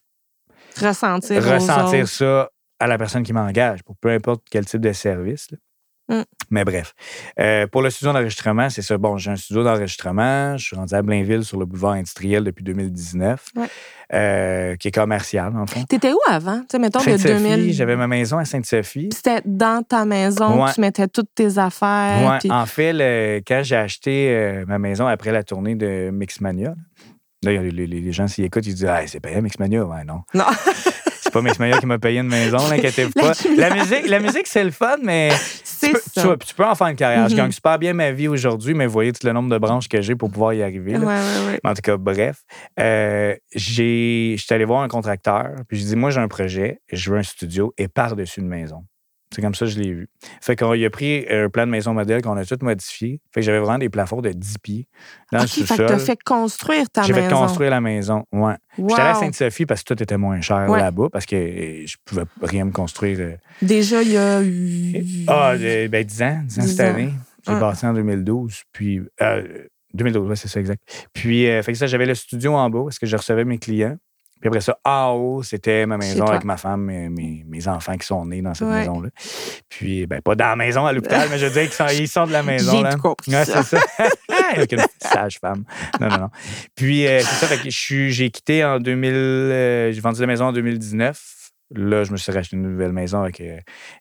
[0.79, 2.07] Ressentir.
[2.07, 2.49] ça
[2.79, 5.49] à la personne qui m'engage, pour peu importe quel type de service.
[6.07, 6.21] Mm.
[6.51, 6.93] Mais bref.
[7.39, 8.95] Euh, pour le studio d'enregistrement, c'est ça.
[8.99, 10.55] Bon, j'ai un studio d'enregistrement.
[10.55, 13.65] Je suis rendu à Blainville sur le boulevard industriel depuis 2019, Ouais.
[14.13, 15.83] euh, qui est commercial, en fond.
[15.85, 16.59] T'étais où avant?
[16.59, 17.73] Tu sais, mettons, de Sainte-Sophie, 2000.
[17.73, 19.09] j'avais ma maison à Sainte-Sophie.
[19.15, 20.71] C'était dans ta maison, Ouais.
[20.75, 22.39] tu mettais toutes tes affaires.
[22.43, 26.75] Ouais, En fait, le- quand j'ai acheté euh, ma maison après la tournée de Mixmania,
[27.43, 29.83] là, les- les gens s'y écoutent, ils disent Ah, c'est payé Mixmania.
[29.83, 30.21] Ouais, non.
[30.35, 30.45] Non.
[31.35, 33.33] C'est pas Mixmania qui m'a payé une maison, La pas.
[33.57, 35.29] La musique, la musique c'est le fun, mais
[35.81, 36.21] tu peux, ça.
[36.21, 37.27] tu vois, tu peux en faire une carrière.
[37.27, 37.37] Je Mhm.
[37.41, 40.01] gagne super bien ma vie aujourd'hui, mais vous voyez tout le nombre de branches que
[40.01, 40.93] j'ai pour pouvoir y arriver.
[40.93, 40.99] là.
[40.99, 41.59] Ouais, ouais, ouais.
[41.63, 42.37] En tout cas, bref,
[42.79, 47.11] euh, j'ai, j'étais allé voir un contracteur, puis je dis moi j'ai un projet, je
[47.11, 48.85] veux un studio et par-dessus une maison.
[49.35, 50.07] C'est comme ça que je l'ai vu.
[50.41, 53.19] Fait qu'il a pris un plan de maison modèle qu'on a tout modifié.
[53.33, 54.87] Fait que j'avais vraiment des plafonds de 10 pieds
[55.33, 57.27] dans le fait que t'as fait construire ta J'ai maison.
[57.29, 58.53] fait construire la maison, ouais.
[58.77, 58.89] Wow.
[58.89, 60.79] J'étais allé à Sainte-Sophie parce que tout était moins cher Ouais.
[60.79, 63.17] là-bas, parce que euh, je pouvais rien me construire.
[63.19, 65.03] euh, Déjà, il y a eu.
[65.27, 66.93] ah, euh, ben 10 ans, 10 ans 10 cette ans.
[66.93, 67.11] année.
[67.45, 67.59] J'ai Ouais.
[67.59, 69.01] bâti en 2012, puis...
[69.21, 70.81] euh, 2012, ouais, c'est ça, exact.
[71.13, 73.57] Puis, euh, fait que ça, j'avais le studio en bas, parce que je recevais mes
[73.59, 73.95] clients.
[74.41, 77.95] Puis après ça, en haut, c'était ma maison avec ma femme et mes, mes enfants
[77.97, 78.79] qui sont nés dans cette Ouais.
[78.79, 79.09] maison-là.
[79.69, 82.07] Puis, ben, pas dans la maison à l'hôpital, mais je veux dire qu'ils sont, ils
[82.07, 82.71] sont de la maison.
[82.71, 82.93] J'ai là.
[82.93, 83.63] tout compris Ouais, ça.
[83.63, 83.85] c'est ça.
[84.55, 85.63] avec une sage-femme.
[85.99, 86.29] Non, non, non.
[86.75, 89.13] Puis, euh, c'est ça, j'ai quitté en 2000...
[89.13, 91.34] euh, j'ai vendu la maison en 2019.
[91.73, 93.57] Là, je me suis racheté une nouvelle maison avec, euh,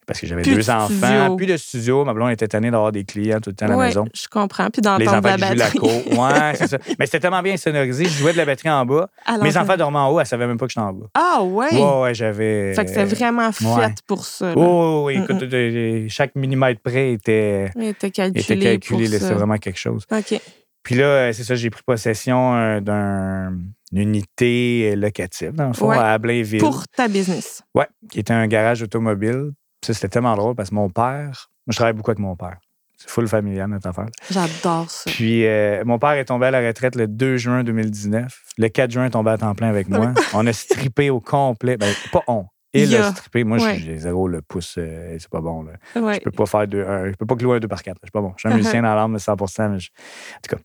[0.07, 0.89] parce que j'avais de deux enfants.
[0.91, 1.37] studio.
[1.37, 2.05] Puis de studio.
[2.05, 4.05] Ma blonde était tannée d'avoir des clients tout le temps à la maison.
[4.15, 4.69] je comprends.
[4.69, 5.79] Puis enfants la jouent la batterie.
[5.79, 6.19] cour.
[6.19, 6.79] Ouais, c'est ça.
[6.99, 8.05] Mais c'était tellement bien sonorisé.
[8.05, 9.09] Je jouais de la batterie en bas.
[9.25, 10.21] Alors, Mes enfants dormaient en haut.
[10.21, 11.07] Elles savaient même pas que j'étais en bas.
[11.15, 11.73] Ah, ouais?
[11.75, 12.75] Ouais, ouais, j'avais.
[12.75, 13.95] Fait que c'est vraiment fait ouais.
[14.07, 14.53] pour ça.
[14.57, 18.41] Oh, oui, Mm, écoute, euh, chaque millimètre près était, Il était calculé.
[18.43, 19.07] était calculé.
[19.07, 20.05] C'était vraiment quelque chose.
[20.13, 20.39] OK.
[20.83, 23.55] Puis là, euh, c'est ça, j'ai pris possession euh, d'un-
[23.95, 25.97] d'une unité euh, locative, dans le fond, Ouais.
[25.99, 26.61] à Blainville.
[26.61, 27.63] Pour ta business.
[27.75, 29.53] Ouais, qui était un garage automobile.
[29.85, 32.57] Ça, c'était tellement drôle parce que mon père, moi, je travaille beaucoup avec mon père.
[32.97, 34.07] C'est full familial, notre affaire.
[34.31, 35.11] J'adore ça.
[35.11, 38.33] Puis euh, mon père est tombé à la retraite le 2 juin 2019.
[38.57, 40.13] Le 4 juin, il est tombé à temps plein avec moi.
[40.33, 41.77] On a strippé au complet.
[41.77, 42.47] Ben, pas on.
[42.75, 43.45] Et le stripper.
[43.45, 43.79] Moi, Ouais.
[43.79, 45.63] j'ai zéro le pouce, euh, c'est pas bon.
[45.65, 46.01] Là.
[46.01, 46.15] Ouais.
[46.15, 47.97] Je peux pas faire deux, un- je peux pas clouer un 2 par 4.
[48.03, 48.33] Je suis pas bon.
[48.37, 49.37] Je suis un musicien dans l'âme de 100
[49.71, 50.63] mais je- En tout cas.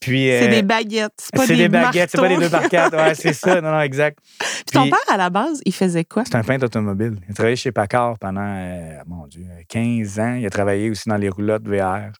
[0.00, 0.26] Puis.
[0.26, 1.12] C'est euh, des baguettes.
[1.18, 2.56] C'est pas c'est des, des baguettes, c'est pas des marteaux.
[2.56, 2.96] 2 par 4.
[2.96, 3.60] Ouais, c'est ça.
[3.60, 4.18] Non, non, exact.
[4.40, 6.24] Puis ton père, à la base, il faisait quoi?
[6.24, 7.16] C'est un peintre automobile.
[7.26, 10.34] Il a travaillé chez Packard pendant, euh, mon Dieu, 15 ans.
[10.34, 12.10] Il a travaillé aussi dans les roulottes VR.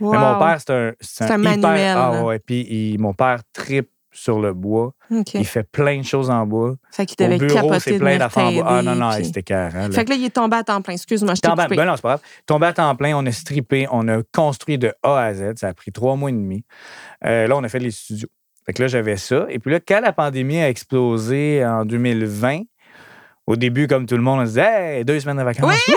[0.00, 0.12] Wow.
[0.12, 2.38] Mais mon père, c'est un, c'est C'est un hyper- manuel, Ah ouais.
[2.38, 4.92] Puis il- mon père tripe sur le bois.
[5.34, 6.74] Il fait plein de choses en bois.
[6.92, 8.64] Fait qu'il devait bureau, c'est plein d'affaires en bois.
[8.66, 9.90] Ah non, non, puis- c'était carré.
[9.92, 10.94] Fait que là, il est tombé à temps plein.
[10.94, 11.76] Excuse-moi, je t'ai Tombé à- coupé.
[11.76, 12.20] ben non, c'est pas grave.
[12.46, 15.52] Tombé à temps plein, on a strippé, on a construit de A à Z.
[15.56, 16.64] Ça a pris trois mois et demi.
[17.24, 18.28] Euh, là, on a fait les studios.
[18.66, 19.46] Fait que là, j'avais ça.
[19.48, 22.60] Et puis là, quand la pandémie a explosé en 2020,
[23.46, 25.72] au début, comme tout le monde, on se disait hey, deux semaines de vacances.
[25.88, 25.94] Oui!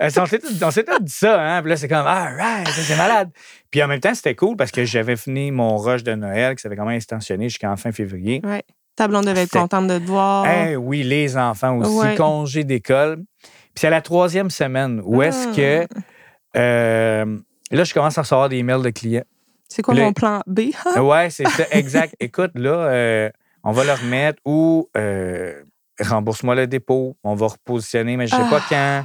[0.00, 1.60] On s'est tous- on tous dit ça, hein?
[1.62, 3.30] Puis là, c'est comme, ah, right, c'est malade.
[3.70, 6.62] Puis en même temps, c'était cool parce que j'avais fini mon rush de Noël qui
[6.62, 8.40] s'avait quand même extensionné jusqu'en fin février.
[8.44, 8.62] Ouais.
[8.96, 10.46] Ta blonde devait être contente de te voir.
[10.46, 12.14] Eh oui, les enfants aussi, Ouais.
[12.16, 13.16] congé d'école.
[13.42, 15.86] Puis c'est la troisième semaine où est-ce que.
[15.94, 16.58] Ah.
[16.58, 17.38] euh,
[17.70, 19.24] là, je commence à recevoir des mails de clients.
[19.68, 20.60] C'est quoi là- mon plan B?
[20.96, 22.14] Ouais, c'est ça, exact.
[22.20, 23.30] Écoute, là, euh,
[23.64, 25.62] on va le remettre ou euh,
[26.00, 28.66] rembourse-moi le dépôt, on va repositionner, mais je sais pas Ah.
[28.68, 29.04] quand.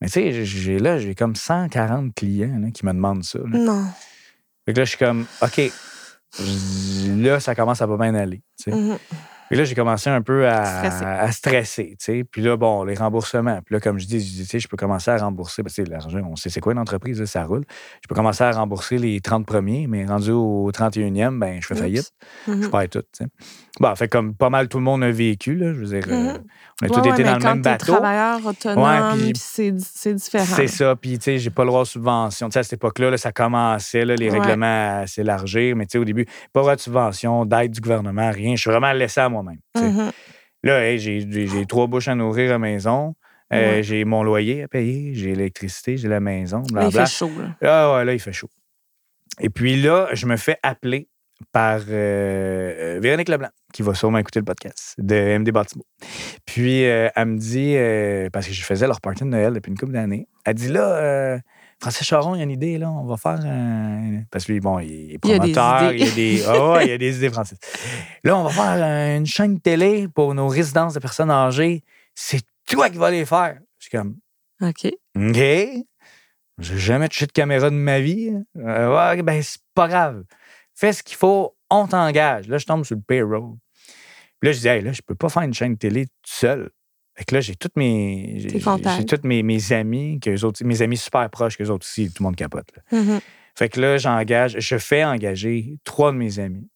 [0.00, 3.38] Mais tu sais, j'ai là, j'ai comme 140 clients là, qui me demandent ça.
[3.38, 3.58] là.
[3.58, 3.84] non.
[4.66, 5.60] Fait que là, je suis comme, OK,
[7.18, 8.42] là, ça commence à pas bien aller.
[8.62, 8.98] tu sais.
[9.48, 11.04] Puis là, j'ai commencé un peu à Stresser.
[11.04, 11.88] à stresser.
[12.00, 12.24] tu sais.
[12.24, 13.60] Puis là, bon, les remboursements.
[13.64, 15.62] Puis là, comme je dis, je dis, tu sais, je peux commencer à rembourser.
[15.62, 17.62] Parce que l'argent, on sait c'est quoi une entreprise, là, ça roule.
[18.02, 21.76] Je peux commencer à rembourser les 30 premiers, mais rendu au 31e, ben, je fais
[21.76, 22.10] faillite.
[22.48, 22.70] Je Mhm.
[22.72, 23.02] perds tout.
[23.02, 23.26] tu sais.
[23.78, 25.72] Bon, fait comme pas mal tout le monde a vécu, là.
[25.72, 26.42] Je veux dire, euh, Mhm.
[26.82, 27.86] On a Ouais, tous ouais, été mais dans le même bateau.
[27.92, 29.72] travailleur autonome, Ouais, c'est
[30.14, 30.44] différent.
[30.44, 30.94] C'est ça.
[30.96, 32.48] Puis, tu sais, j'ai pas le droit de subvention.
[32.48, 35.74] Tu sais, à cette époque-là, là, ça commençait, là, les règlements à s'élargir.
[35.74, 38.56] Mais, tu sais, au début, pas le droit de subvention, d'aide du gouvernement, rien.
[38.56, 39.58] Je suis vraiment laissé à moi-même.
[39.76, 40.10] Mhm.
[40.62, 43.14] Là, hey, j'ai trois bouches à nourrir à la maison.
[43.52, 43.80] Euh.
[43.82, 47.30] J'ai mon loyer à payer, j'ai l'électricité, j'ai la maison, Là, il fait chaud.
[47.38, 47.54] Là.
[47.62, 48.50] Ah ouais, là, il fait chaud.
[49.38, 51.08] Et puis là, je me fais appeler
[51.52, 55.84] par euh, euh, Véronique Leblanc, qui va sûrement écouter le podcast de MD Bâtiment.
[56.46, 59.70] Puis euh, elle me dit, euh, parce que je faisais leur party de Noël depuis
[59.70, 61.38] une couple d'années, elle dit là, euh,
[61.80, 64.22] Francis Charon, il y a une idée, là, on va faire un.
[64.30, 65.98] Parce que lui, bon, il est Il y a des promoteur, idées.
[65.98, 66.44] il y a des.
[66.46, 67.58] Ah ouais, il y a des idées, Francis.
[68.24, 71.82] Là, on va faire une chaîne de télé pour nos résidences de personnes âgées.
[72.14, 73.58] C'est toi qui vas les faire.
[73.78, 74.16] Je suis comme,
[74.62, 74.86] OK.
[75.16, 75.36] OK.
[76.58, 78.32] J'ai jamais touché de caméra de ma vie.
[78.54, 80.22] Ouais, ben, c'est pas grave.
[80.76, 82.48] Fais ce qu'il faut, on t'engage.
[82.48, 83.54] Là, je tombe sur le payroll.
[84.40, 86.12] Puis là, je dis, hey, là, je peux pas faire une chaîne de télé tout
[86.26, 86.70] seul.
[87.16, 88.34] Fait que là, j'ai toutes mes.
[88.40, 88.60] J'ai,
[89.06, 92.24] toutes mes, mes amis, que autres, mes amis super proches, que autres aussi, tout le
[92.24, 92.68] monde capote.
[92.76, 93.00] là.
[93.00, 93.20] Mhm.
[93.54, 96.68] Fait que là, j'engage, je fais engager trois de mes amis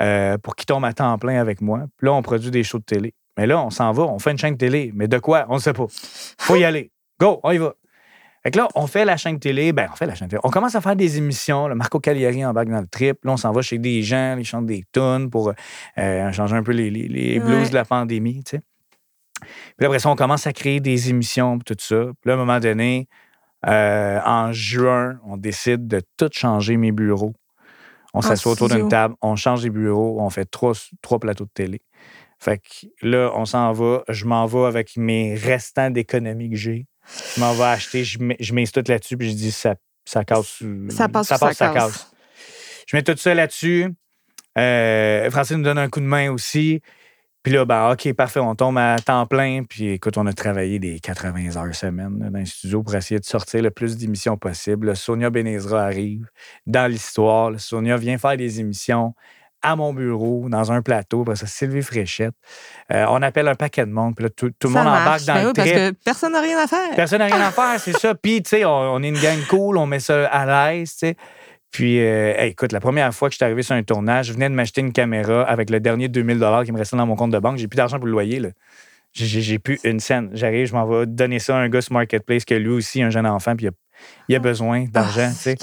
[0.00, 1.86] euh, pour qu'ils tombent à temps plein avec moi.
[1.96, 3.14] Puis là, on produit des shows de télé.
[3.36, 4.92] Mais là, on s'en va, on fait une chaîne de télé.
[4.94, 5.46] Mais de quoi?
[5.48, 5.86] On ne sait pas.
[6.38, 6.92] Faut y aller.
[7.18, 7.74] Go, on y va.
[8.46, 9.72] Fait que là, on fait la chaîne télé.
[9.72, 10.38] Ben, on fait la chaîne télé.
[10.44, 11.66] On commence à faire des émissions.
[11.66, 13.24] Le Marco Cagliari embarque dans le trip.
[13.24, 15.52] Là, on s'en va chez des gens, ils chantent des tunes pour
[15.98, 17.68] euh, changer un peu les, les- les blues Ouais.
[17.70, 18.62] de la pandémie, tu sais.
[19.76, 22.04] Puis après ça, on commence à créer des émissions, tout ça.
[22.20, 23.08] Puis là, à un moment donné,
[23.66, 27.32] euh, en juin, on décide de tout changer mes bureaux.
[28.14, 30.72] On s'assoit autour d'une table, on change les bureaux, on fait trois,
[31.02, 31.82] trois plateaux de télé.
[32.38, 34.04] Fait que là, on s'en va.
[34.08, 36.86] Je m'en vais avec mes restants d'économie que j'ai.
[37.34, 40.62] Je m'en vais acheter, je tout là-dessus, puis je dis ça, ça casse.
[40.90, 42.12] Ça passe ou ça casse?
[42.86, 43.94] Je mets tout ça là-dessus.
[44.58, 46.80] Euh, Francine nous donne un coup de main aussi.
[47.42, 49.62] Puis là, ben, OK, parfait, on tombe à temps plein.
[49.62, 53.20] Puis écoute, on a travaillé des 80 heures semaine là, dans le studio pour essayer
[53.20, 54.88] de sortir le plus d'émissions possible.
[54.88, 56.26] Là, Sonia Benezra arrive
[56.66, 57.58] dans l'histoire.
[57.60, 59.14] Sonia vient faire des émissions
[59.66, 61.22] à mon bureau, dans un plateau.
[61.22, 62.34] Après ça, Sylvie Fréchette.
[62.92, 64.14] Euh, on appelle un paquet de monde.
[64.14, 65.78] Puis là, tout, tout le monde embarque dans Ben le oui, parce trip.
[65.80, 66.94] que personne n'a rien à faire.
[66.94, 68.14] Personne n'a rien à faire, c'est ça.
[68.22, 70.98] Puis, tu sais, on, on est une gang cool, on met ça à l'aise, tu
[70.98, 71.16] sais.
[71.72, 74.32] Puis, euh, hey, écoute, la première fois que je suis arrivé sur un tournage, je
[74.32, 77.32] venais de m'acheter une caméra avec le dernier 2000 qui me restait dans mon compte
[77.32, 77.58] de banque.
[77.58, 78.48] J'ai plus d'argent pour le loyer, là.
[79.12, 80.28] J'ai- plus une scène.
[80.34, 83.08] J'arrive, je m'en vais donner ça à un gars sur Marketplace que lui aussi, un
[83.10, 83.72] jeune enfant, puis il a,
[84.28, 85.56] il a besoin d'argent, Ah, tu sais.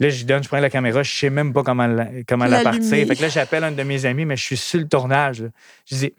[0.00, 2.46] Là, je lui donne, je prends la caméra, je sais même pas comment la, comment
[2.46, 3.06] la partir.
[3.06, 5.42] Fait que là, j'appelle un de mes amis, mais je suis sur le tournage.
[5.42, 5.48] là.
[5.90, 6.14] Je dis,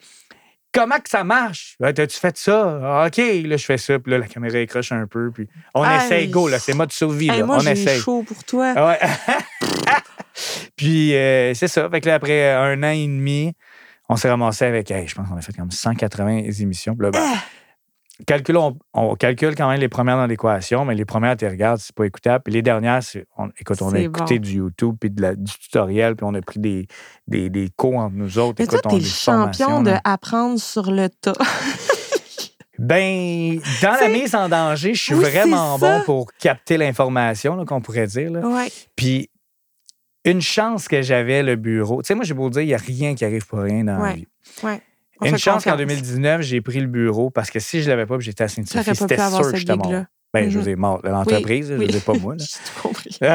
[0.75, 1.75] comment que ça marche?
[1.79, 2.79] Ouais, T'as-tu fait ça?
[2.83, 3.97] Ah, OK, là, je fais ça.
[3.99, 5.31] Puis là, la caméra écroche un peu.
[5.31, 6.59] Puis on essaye, go, là.
[6.59, 7.45] C'est mode survie, là.
[7.45, 7.99] moi, on essaye.
[7.99, 8.73] chaud pour toi.
[8.75, 8.99] Ah ouais.
[10.75, 11.89] puis euh, c'est ça.
[11.89, 13.53] Fait que là, après un an et demi,
[14.09, 16.95] on s'est ramassé avec, hey, je pense qu'on a fait comme 180 émissions.
[16.95, 17.23] Puis là, ben,
[18.25, 18.57] calcule,
[18.93, 22.05] on, calcule quand même les premières dans l'équation, mais les premières, tu regardes, c'est pas
[22.05, 22.43] écoutable.
[22.45, 23.01] Puis les dernières,
[23.37, 24.45] on, écoute, on a écouté bon.
[24.45, 26.87] du YouTube, puis de la- du tutoriel, puis on a pris des,
[27.27, 28.55] des, des cours entre nous autres.
[28.59, 31.33] Mais toi, Écoute, on t'es le champion de apprendre sur le tas.
[32.77, 37.79] Ben, dans la mise en danger, je suis Oui, vraiment bon pour capter l'information, qu'on
[37.79, 38.29] pourrait dire.
[38.31, 38.41] là.
[38.45, 38.67] ouais.
[38.97, 39.29] Puis,
[40.25, 42.01] une chance que j'avais le bureau.
[42.01, 43.97] Tu sais, moi, j'ai beau dire, il n'y a rien qui arrive pour rien dans
[43.97, 44.13] la Ouais.
[44.15, 44.27] vie.
[44.63, 44.81] Ouais.
[45.21, 45.77] On Une chance qu'en confiance.
[45.77, 48.95] 2019, j'ai pris le bureau parce que si je ne l'avais pas, j'étais à Sainte-Sophie,
[48.95, 50.03] c'était sûr que j'étais mort.
[50.33, 50.63] Ben, je Mhm.
[50.63, 50.99] vous ai mort.
[51.03, 51.93] L'entreprise, Oui, je ne oui.
[51.93, 52.35] l'ai pas moi.
[52.39, 53.09] J'ai tout compris.
[53.19, 53.29] fait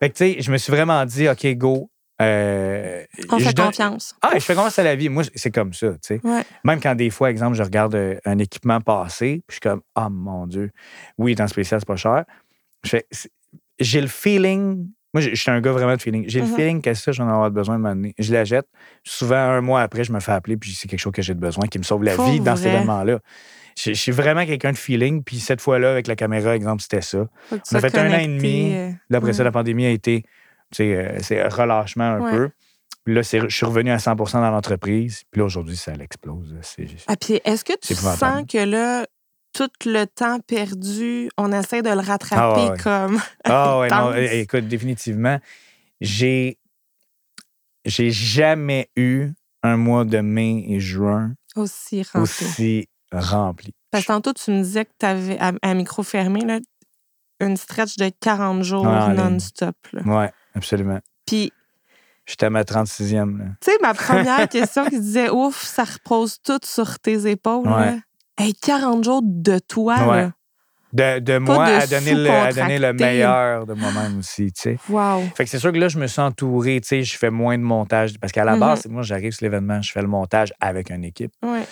[0.00, 1.90] que, tu sais, je me suis vraiment dit, OK, go.
[2.20, 4.16] euh, On je fait donne- confiance.
[4.20, 5.08] Ah, je fais confiance à la vie.
[5.08, 6.20] Moi, c'est comme ça, tu sais.
[6.24, 6.42] Ouais.
[6.64, 9.82] Même quand des fois, exemple, je regarde euh, un équipement passer, puis je suis comme,
[9.94, 10.72] ah mon Dieu,
[11.16, 12.24] oui, dans spécial, c'est pas cher.
[12.82, 13.30] Je fais, c'est-
[13.78, 16.24] j'ai le feeling, moi, je suis un gars vraiment de feeling.
[16.28, 16.48] J'ai Mhm.
[16.50, 18.14] le feeling que ça, j'en ai avoir besoin de m'amener.
[18.18, 18.66] Je la jette.
[19.04, 21.40] Souvent, un mois après, je me fais appeler, puis c'est quelque chose que j'ai de
[21.40, 23.18] besoin, qui me sauve la vie dans cet événement-là.
[23.78, 27.26] Je, suis vraiment quelqu'un de feeling, puis cette fois-là, avec la caméra, exemple, c'était ça.
[27.52, 28.74] On a fait un an et demi.
[28.74, 30.28] euh, Là, après ça, la pandémie a été, tu
[30.76, 32.30] sais, euh, c'est relâchement un Ouais.
[32.32, 32.50] peu.
[33.04, 35.22] Puis là, je suis revenu à 100% dans l'entreprise.
[35.30, 36.54] Puis là, aujourd'hui, ça l'explose.
[36.60, 39.06] C'est- Ah, puis est-ce que tu sens que là,
[39.52, 43.20] tout le temps perdu, on essaie de le rattraper Ah ouais, comme.
[43.44, 45.38] Ah ouais, non, écoute, définitivement,
[46.00, 46.58] j'ai
[47.84, 49.30] j'ai jamais eu
[49.62, 52.20] un mois de mai et juin Aussi rempli.
[52.20, 53.74] aussi rempli.
[53.90, 56.58] Parce que tantôt, tu me disais que tu avais, à, à micro fermé, là,
[57.40, 59.14] une stretch de 40 jours ligne.
[59.14, 59.74] non-stop.
[60.04, 61.00] Ouais, absolument.
[61.26, 61.52] Puis,
[62.26, 63.38] J'étais à ma 36e.
[63.38, 63.44] Là.
[63.62, 67.66] tu sais, ma première question qui disait Ouf, ça repose tout sur tes épaules.
[67.66, 67.86] Ouais.
[67.92, 67.98] là.
[68.38, 69.96] Hey, 40 jours de toi.
[70.08, 70.16] Ouais.
[70.22, 70.32] Là.
[70.90, 73.04] De, de moi de à donner, le, à donner le sous-contracté.
[73.04, 74.76] meilleur de moi-même aussi, tu sais.
[74.88, 75.22] Wow.
[75.36, 77.58] Fait que c'est sûr que là, je me suis entouré, tu sais, je fais moins
[77.58, 78.18] de montage.
[78.18, 78.60] Parce qu'à la Mhm.
[78.60, 81.32] base, moi, j'arrive sur l'événement, je fais le montage avec une équipe.
[81.42, 81.64] Ouais.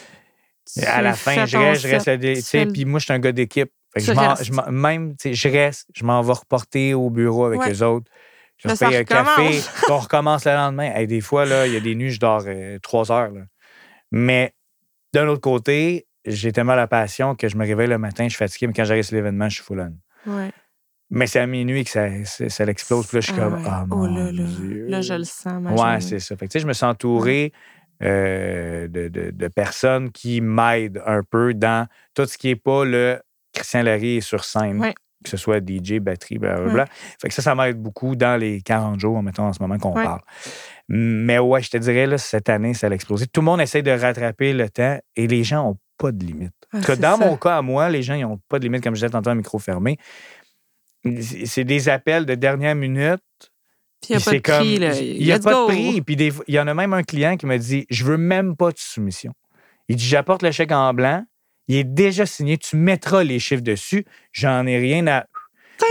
[0.87, 3.33] À la fin, je reste, je reste, tu sais, puis moi, je suis un gars
[3.33, 3.71] d'équipe.
[3.95, 7.47] Fait que Tu je même, tu sais, je reste, je m'en vais reporter au bureau
[7.47, 7.69] avec Ouais.
[7.71, 8.11] les autres.
[8.59, 9.61] Je leur paye un café,
[9.91, 10.93] on recommence le lendemain.
[10.95, 13.31] Hey, des fois, là, il y a des nuits, je dors euh, trois heures.
[13.31, 13.43] là.
[14.11, 14.55] Mais
[15.14, 18.39] d'un autre côté, j'ai tellement la passion que je me réveille le matin, je suis
[18.39, 20.31] fatigué, mais quand j'arrive sur l'événement, je suis full on.
[20.33, 20.51] Ouais.
[21.11, 23.07] Mais c'est à minuit que ça, ça, l'explose.
[23.07, 23.70] Puis là, je suis Ah comme, ouais.
[23.93, 24.43] oh mon là là.
[24.43, 24.87] Dieu.
[24.89, 25.62] Là, je le sens.
[25.62, 26.37] ma Ouais, c'est ça.
[26.37, 27.53] Fait que, tu sais, je me suis entouré
[28.03, 32.85] euh, de, de- de personnes qui m'aident un peu dans tout ce qui n'est pas
[32.85, 33.20] le
[33.55, 34.95] Christian Larry sur scène, Ouais.
[35.24, 36.87] que ce soit DJ, batterie, blablabla.
[37.20, 39.95] Fait que ça, ça m'aide beaucoup dans les 40 jours, mettons, en ce moment qu'on
[39.95, 40.05] Ouais.
[40.05, 40.20] parle.
[40.89, 43.27] Mais ouais, je te dirais, là, cette année, ça a explosé.
[43.27, 46.53] Tout le monde essaie de rattraper le temps et les gens n'ont pas de limite.
[46.73, 47.25] Ah, c'est dans ça.
[47.25, 49.31] mon cas, à moi, les gens, ils n'ont pas de limite, comme je disais tantôt,
[49.31, 49.99] à micro fermé.
[51.45, 53.21] C'est des appels de dernière minute.
[54.03, 54.43] Puis il n'y a pas de prix.
[54.43, 54.95] comme- Là.
[55.01, 55.63] Il n'y a pas go.
[55.63, 56.03] de prix.
[56.03, 56.17] Puis
[56.49, 58.79] il y en a même un client qui m'a dit Je veux même pas de
[58.79, 59.33] soumission.
[59.89, 61.25] Il dit J'apporte le chèque en blanc.
[61.69, 62.59] Il est déjà signé.
[62.59, 64.05] Tu mettras les chiffres dessus.
[64.33, 65.21] J'en ai rien à.
[65.21, 65.27] Là,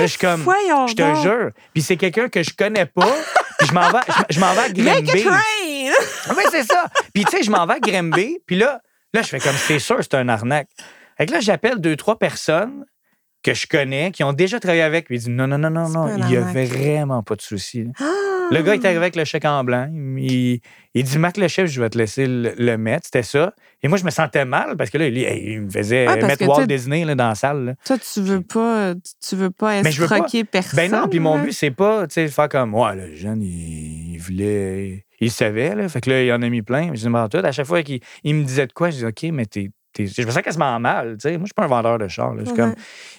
[0.01, 1.21] je suis comme Voyons Je te donc.
[1.23, 1.51] jure.
[1.73, 3.13] Puis c'est quelqu'un que je connais pas.
[3.59, 3.99] puis je m'en vais,
[4.29, 6.33] je, je m'en vais à Make it rain!
[6.35, 6.85] Oui, c'est ça.
[7.13, 8.39] Puis tu sais, je m'en vais à Granby.
[8.45, 8.81] Puis là,
[9.15, 10.69] là, je fais comme c'est sûr, c'est un arnaque.
[11.17, 12.85] Fait que là, j'appelle deux, trois personnes
[13.43, 15.05] que je connais, qui ont déjà travaillé avec.
[15.05, 17.87] Puis il dit non, non, non, non, non, il n'y a vraiment pas de souci.
[17.99, 18.03] Ah!
[18.51, 19.89] Le gars est arrivé avec le chèque en blanc.
[20.17, 20.59] Il,
[20.93, 23.05] il dit Mac le chef, je vais te laisser le, le mettre.
[23.05, 23.53] C'était ça.
[23.81, 26.47] Et moi, je me sentais mal parce que là, il, il me faisait parce mettre
[26.47, 27.65] Walt Disney là, dans la salle.
[27.65, 27.73] là.
[27.85, 28.93] Toi, tu veux pas,
[29.27, 30.17] tu veux pas Mais je veux pas.
[30.17, 30.77] escroquer personne.
[30.77, 33.41] Ben non, puis mon but, c'est pas tu sais, de faire comme Ouais, le jeune,
[33.41, 35.04] il, il voulait.
[35.19, 35.87] Il savait, là.
[35.89, 36.93] Fait que là, il en a mis plein.
[36.93, 37.37] Je tout.
[37.45, 39.69] À chaque fois qu'il il me disait de quoi, je dis OK, mais t'es.
[39.93, 41.31] t'es- Je me sens quasiment mal, tu sais.
[41.37, 42.33] Moi, je suis pas un vendeur de char.
[42.33, 42.41] là.
[42.41, 42.75] Je suis comme,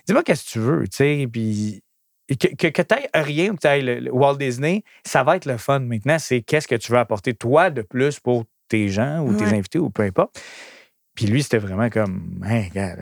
[0.06, 1.26] dis-moi qu'est-ce que tu veux, tu sais.
[1.32, 1.82] Puis
[2.28, 5.46] que, que, que tu rien ou que tu le, le Walt Disney, ça va être
[5.46, 6.18] le fun maintenant.
[6.18, 9.78] C'est qu'est-ce que tu veux apporter, toi, de plus pour tes gens ou tes invités
[9.78, 10.40] ou peu importe.
[11.14, 12.94] Puis lui, c'était vraiment comme, hey, euh,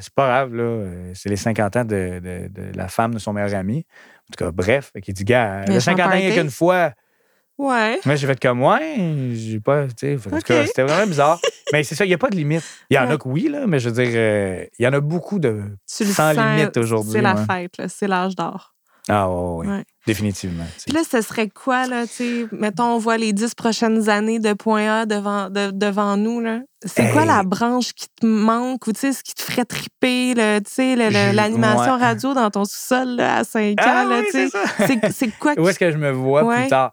[0.00, 0.86] c'est pas grave, là.
[1.14, 3.84] C'est les 50 ans de, de- de la femme de son meilleur ami.
[4.30, 6.50] En tout cas, bref, il dit, gars, le Méchant 50 ans, il n'y a qu'une
[6.50, 6.92] fois.
[7.58, 7.98] Ouais.
[8.06, 10.16] Moi, j'ai fait comme, ouais, j'ai pas, tu sais,
[10.66, 11.40] c'était vraiment bizarre.
[11.72, 12.62] mais c'est ça, il n'y a pas de limite.
[12.88, 14.92] Il y en a que oui, là, mais je veux dire, euh, il y en
[14.92, 17.12] a beaucoup de Tu sans limite aujourd'hui.
[17.12, 17.44] C'est la ouais.
[17.50, 18.74] fête, là, c'est l'âge d'or.
[19.10, 20.66] Ah, ouais, ouais, définitivement.
[20.84, 24.38] Puis là, ce serait quoi, là, tu sais, mettons, on voit les dix prochaines années
[24.38, 26.60] de point A devant, de- devant nous, là.
[26.84, 30.34] C'est quoi la branche qui te manque ou, tu sais, ce qui te ferait triper,
[30.36, 30.94] tu sais,
[31.32, 32.00] l'animation ouais.
[32.00, 35.00] radio dans ton sous-sol, là, à 5 Ah ans, là, oui, tu sais?
[35.10, 36.60] c'est quoi Où est-ce que je me vois Ouais.
[36.60, 36.92] plus tard?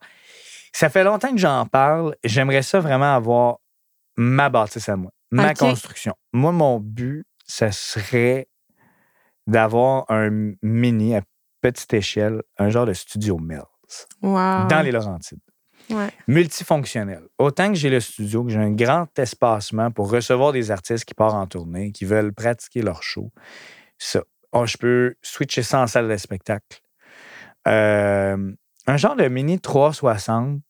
[0.76, 2.17] Ça fait longtemps que j'en parle.
[2.26, 3.59] J'aimerais ça vraiment avoir
[4.17, 6.13] ma bâtisse à moi, ma construction.
[6.34, 8.49] Moi, mon but, ça serait
[9.47, 11.21] d'avoir un mini, à
[11.61, 13.61] petite échelle, un genre de studio Mills
[14.21, 14.67] Wow.
[14.67, 15.39] dans les Laurentides.
[15.89, 16.09] Ouais.
[16.28, 17.21] multifonctionnel.
[17.38, 21.13] Autant que j'ai le studio, que j'ai un grand espacement pour recevoir des artistes qui
[21.13, 23.32] partent en tournée, qui veulent pratiquer leur show,
[23.97, 24.23] ça.
[24.51, 26.82] Oh, je peux switcher ça en salle de spectacle.
[27.67, 28.51] Euh,
[28.88, 30.61] un genre de mini 360.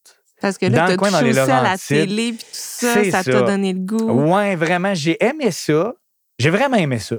[0.42, 2.40] Parce que Dans là, le t'as coin, dans touché les aussi à la télé, puis
[2.40, 3.42] tout ça, ça t'a ça.
[3.42, 4.12] donné le goût.
[4.12, 5.94] Ouais, vraiment, j'ai aimé ça.
[6.38, 7.16] J'ai vraiment aimé ça.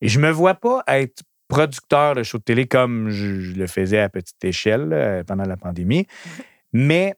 [0.00, 3.66] Et je me vois pas être producteur de shows de télé comme je, je le
[3.66, 6.06] faisais à petite échelle là, pendant la pandémie.
[6.72, 7.14] Mais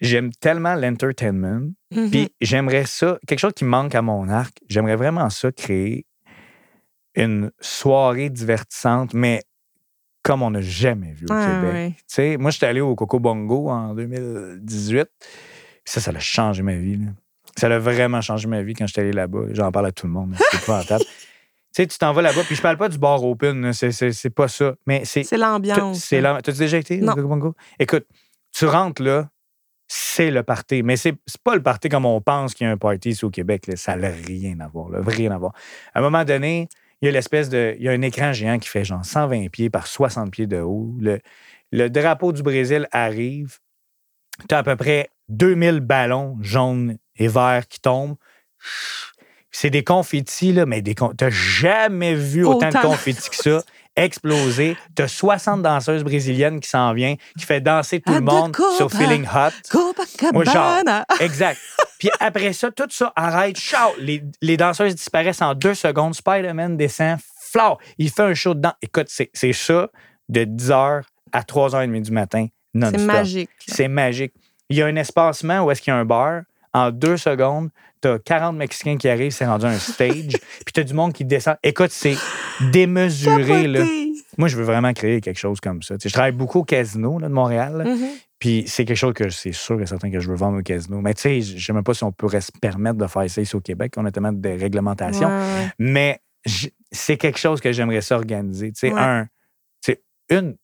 [0.00, 1.70] j'aime tellement l'entertainment.
[1.94, 2.10] Mhm.
[2.10, 6.06] Puis j'aimerais ça, quelque chose qui manque à mon arc, j'aimerais vraiment ça créer
[7.14, 9.42] une soirée divertissante, mais
[10.22, 11.94] comme on n'a jamais vu au Québec.
[12.18, 12.36] ouais.
[12.38, 15.08] Moi, j'étais allé au Coco Bongo en 2018.
[15.18, 15.30] Puis
[15.84, 16.96] ça, ça a changé ma vie.
[16.96, 17.06] là.
[17.56, 19.46] Ça a vraiment changé ma vie quand j'étais allé là-bas.
[19.52, 20.34] J'en parle à tout le monde.
[20.38, 21.04] C'est épouvantable.
[21.04, 21.12] tu
[21.72, 24.74] sais, tu t'en vas là-bas, puis je parle pas du bar open, c'est- pas ça.
[24.86, 25.98] Mais c'est C'est l'ambiance.
[26.04, 26.40] c'est là.
[26.42, 27.12] T'as-tu déjà été Non.
[27.12, 27.54] au Coco Bongo?
[27.78, 28.06] Écoute,
[28.52, 29.28] tu rentres là,
[29.88, 30.82] c'est le party.
[30.84, 33.24] Mais c'est c'est pas le party comme on pense qu'il y a un party ici
[33.24, 33.66] au Québec.
[33.66, 33.74] là.
[33.76, 34.88] Ça n'a rien à voir.
[34.90, 35.52] Là, rien à voir.
[35.94, 36.68] À un moment donné,
[37.02, 37.74] il y a l'espèce de.
[37.78, 40.60] Il y a un écran géant qui fait genre 120 pieds par 60 pieds de
[40.60, 40.94] haut.
[41.00, 41.20] Le,
[41.72, 43.58] le drapeau du Brésil arrive.
[44.48, 48.16] Tu as à peu près 2000 ballons jaunes et verts qui tombent.
[49.50, 53.62] C'est des confettis, là, mais des t'as jamais vu autant, de confettis que ça
[53.96, 54.76] exploser.
[54.94, 59.26] T'as 60 danseuses brésiliennes qui s'en viennent, qui fait danser tout le monde sur Feeling
[59.26, 59.50] Hot.
[60.32, 61.04] Moi, genre, Copacabana.
[61.20, 61.58] Exact.
[62.00, 63.56] Puis après ça, tout ça arrête.
[63.56, 63.90] Ciao!
[63.98, 66.14] Les, les danseuses disparaissent en deux secondes.
[66.14, 67.18] Spider-Man descend.
[67.38, 67.76] Flau!
[67.98, 68.72] Il fait un show dedans.
[68.82, 69.88] Écoute, c'est ça
[70.28, 72.46] de 10h à 3h30 du matin.
[72.74, 73.50] C'est magique.
[73.66, 74.32] C'est magique.
[74.70, 76.42] Il y a un espacement où est-ce qu'il y a un bar.
[76.72, 77.68] En deux secondes,
[78.00, 80.28] t'as 40 Mexicains qui arrivent, c'est rendu un stage.
[80.64, 81.56] Puis t'as du monde qui descend.
[81.64, 82.16] Écoute, c'est
[82.72, 83.66] démesuré.
[83.66, 83.84] Là.
[84.38, 85.96] Moi, je veux vraiment créer quelque chose comme ça.
[86.02, 87.84] Je travaille beaucoup au casino là, de Montréal.
[87.84, 88.08] Mhm.
[88.40, 91.00] Puis c'est quelque chose que c'est sûr et certain que je veux vendre au casino.
[91.00, 93.28] Mais tu sais, je ne sais même pas si on pourrait se permettre de faire
[93.30, 93.92] ça ici au Québec.
[93.98, 95.28] On a tellement de réglementations.
[95.28, 95.68] Ouais.
[95.78, 96.20] Mais
[96.90, 98.72] c'est quelque chose que j'aimerais ça organiser.
[98.72, 98.98] Tu sais, Ouais.
[99.00, 99.24] un,
[99.84, 100.56] tu sais, une,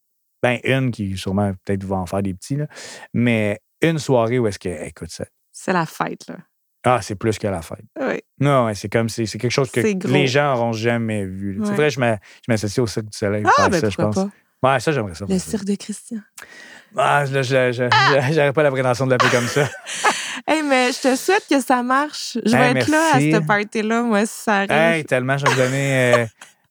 [0.43, 2.67] ben une qui sûrement peut-être va en faire des petits, là,
[3.13, 6.37] mais une soirée où est-ce que, écoute ça, C'est la fête, là.
[6.85, 7.85] ah, c'est plus que la fête.
[8.01, 8.21] Oui.
[8.41, 11.59] Non, ouais, c'est comme, c'est c'est quelque chose que les gens n'auront jamais vu.
[11.63, 11.77] C'est Ouais.
[11.77, 13.97] vrai, je m'a- je m'associe au Cirque du Soleil pour Ah, faire ben ça, je
[13.97, 14.15] pense.
[14.15, 14.29] pas?
[14.63, 15.25] Ouais, ça, j'aimerais ça.
[15.29, 16.19] Le cirque de Christian.
[16.97, 17.73] Ah, là, je-
[18.33, 19.69] j'aurais pas la prétention de l'appeler comme ça.
[20.49, 22.39] Hey, mais je te souhaite que ça marche.
[22.45, 24.71] Je vais Hey, être là à cette party-là, moi, si ça arrive.
[24.71, 26.27] Hey, tellement, je vais te donner euh,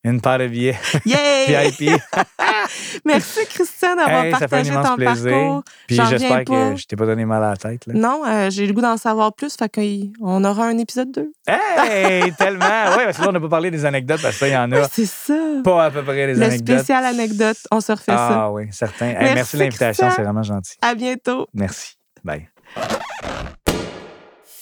[0.10, 1.46] une paire de billets Yay!
[1.80, 2.02] VIP.
[3.06, 5.32] Merci, Christian, d'avoir Hey, ça fait un partagé ton plaisir.
[5.32, 5.64] parcours.
[5.88, 7.86] Puis J'en j'espère que je t'ai pas donné mal à la tête.
[7.88, 7.94] Là.
[7.96, 11.32] Non, euh, j'ai le goût d'en savoir plus, fait qu'on aura un épisode 2.
[11.48, 12.66] Hey, tellement!
[12.98, 14.58] Oui, parce que là, on n'a pas parlé des anecdotes parce que ça, il y
[14.58, 15.34] en a c'est ça.
[15.64, 16.78] pas à peu près des Le anecdotes.
[16.78, 18.44] spécial anecdote, on se refait ça.
[18.46, 19.08] Ah oui, certain.
[19.08, 20.76] Hey, Merci, merci de l'invitation, c'est vraiment gentil.
[20.82, 21.48] À bientôt.
[21.54, 21.96] Merci.
[22.24, 22.50] Bye.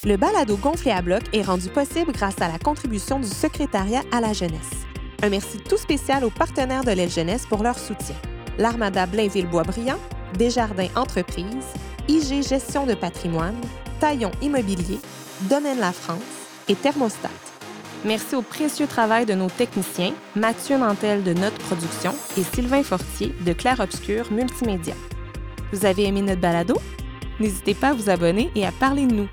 [0.05, 4.19] Le balado gonflé à bloc est rendu possible grâce à la contribution du secrétariat à
[4.19, 4.59] la jeunesse.
[5.23, 8.15] Un merci tout spécial aux partenaires de l'aile jeunesse pour leur soutien.
[8.57, 9.97] L'Armada Blainville-Boisbriand,
[10.37, 11.65] Desjardins Entreprises,
[12.09, 13.55] IG Gestion de patrimoine,
[14.01, 14.99] Taillon Immobilier,
[15.49, 16.19] Domaine La France
[16.67, 17.29] et Thermostat.
[18.03, 23.33] Merci au précieux travail de nos techniciens, Mathieu Nantel de Notre Production et Sylvain Fortier
[23.45, 24.95] de Clair Obscur Multimédia.
[25.71, 26.75] Vous avez aimé notre balado?
[27.39, 29.29] N'hésitez pas à vous abonner et à parler de nous.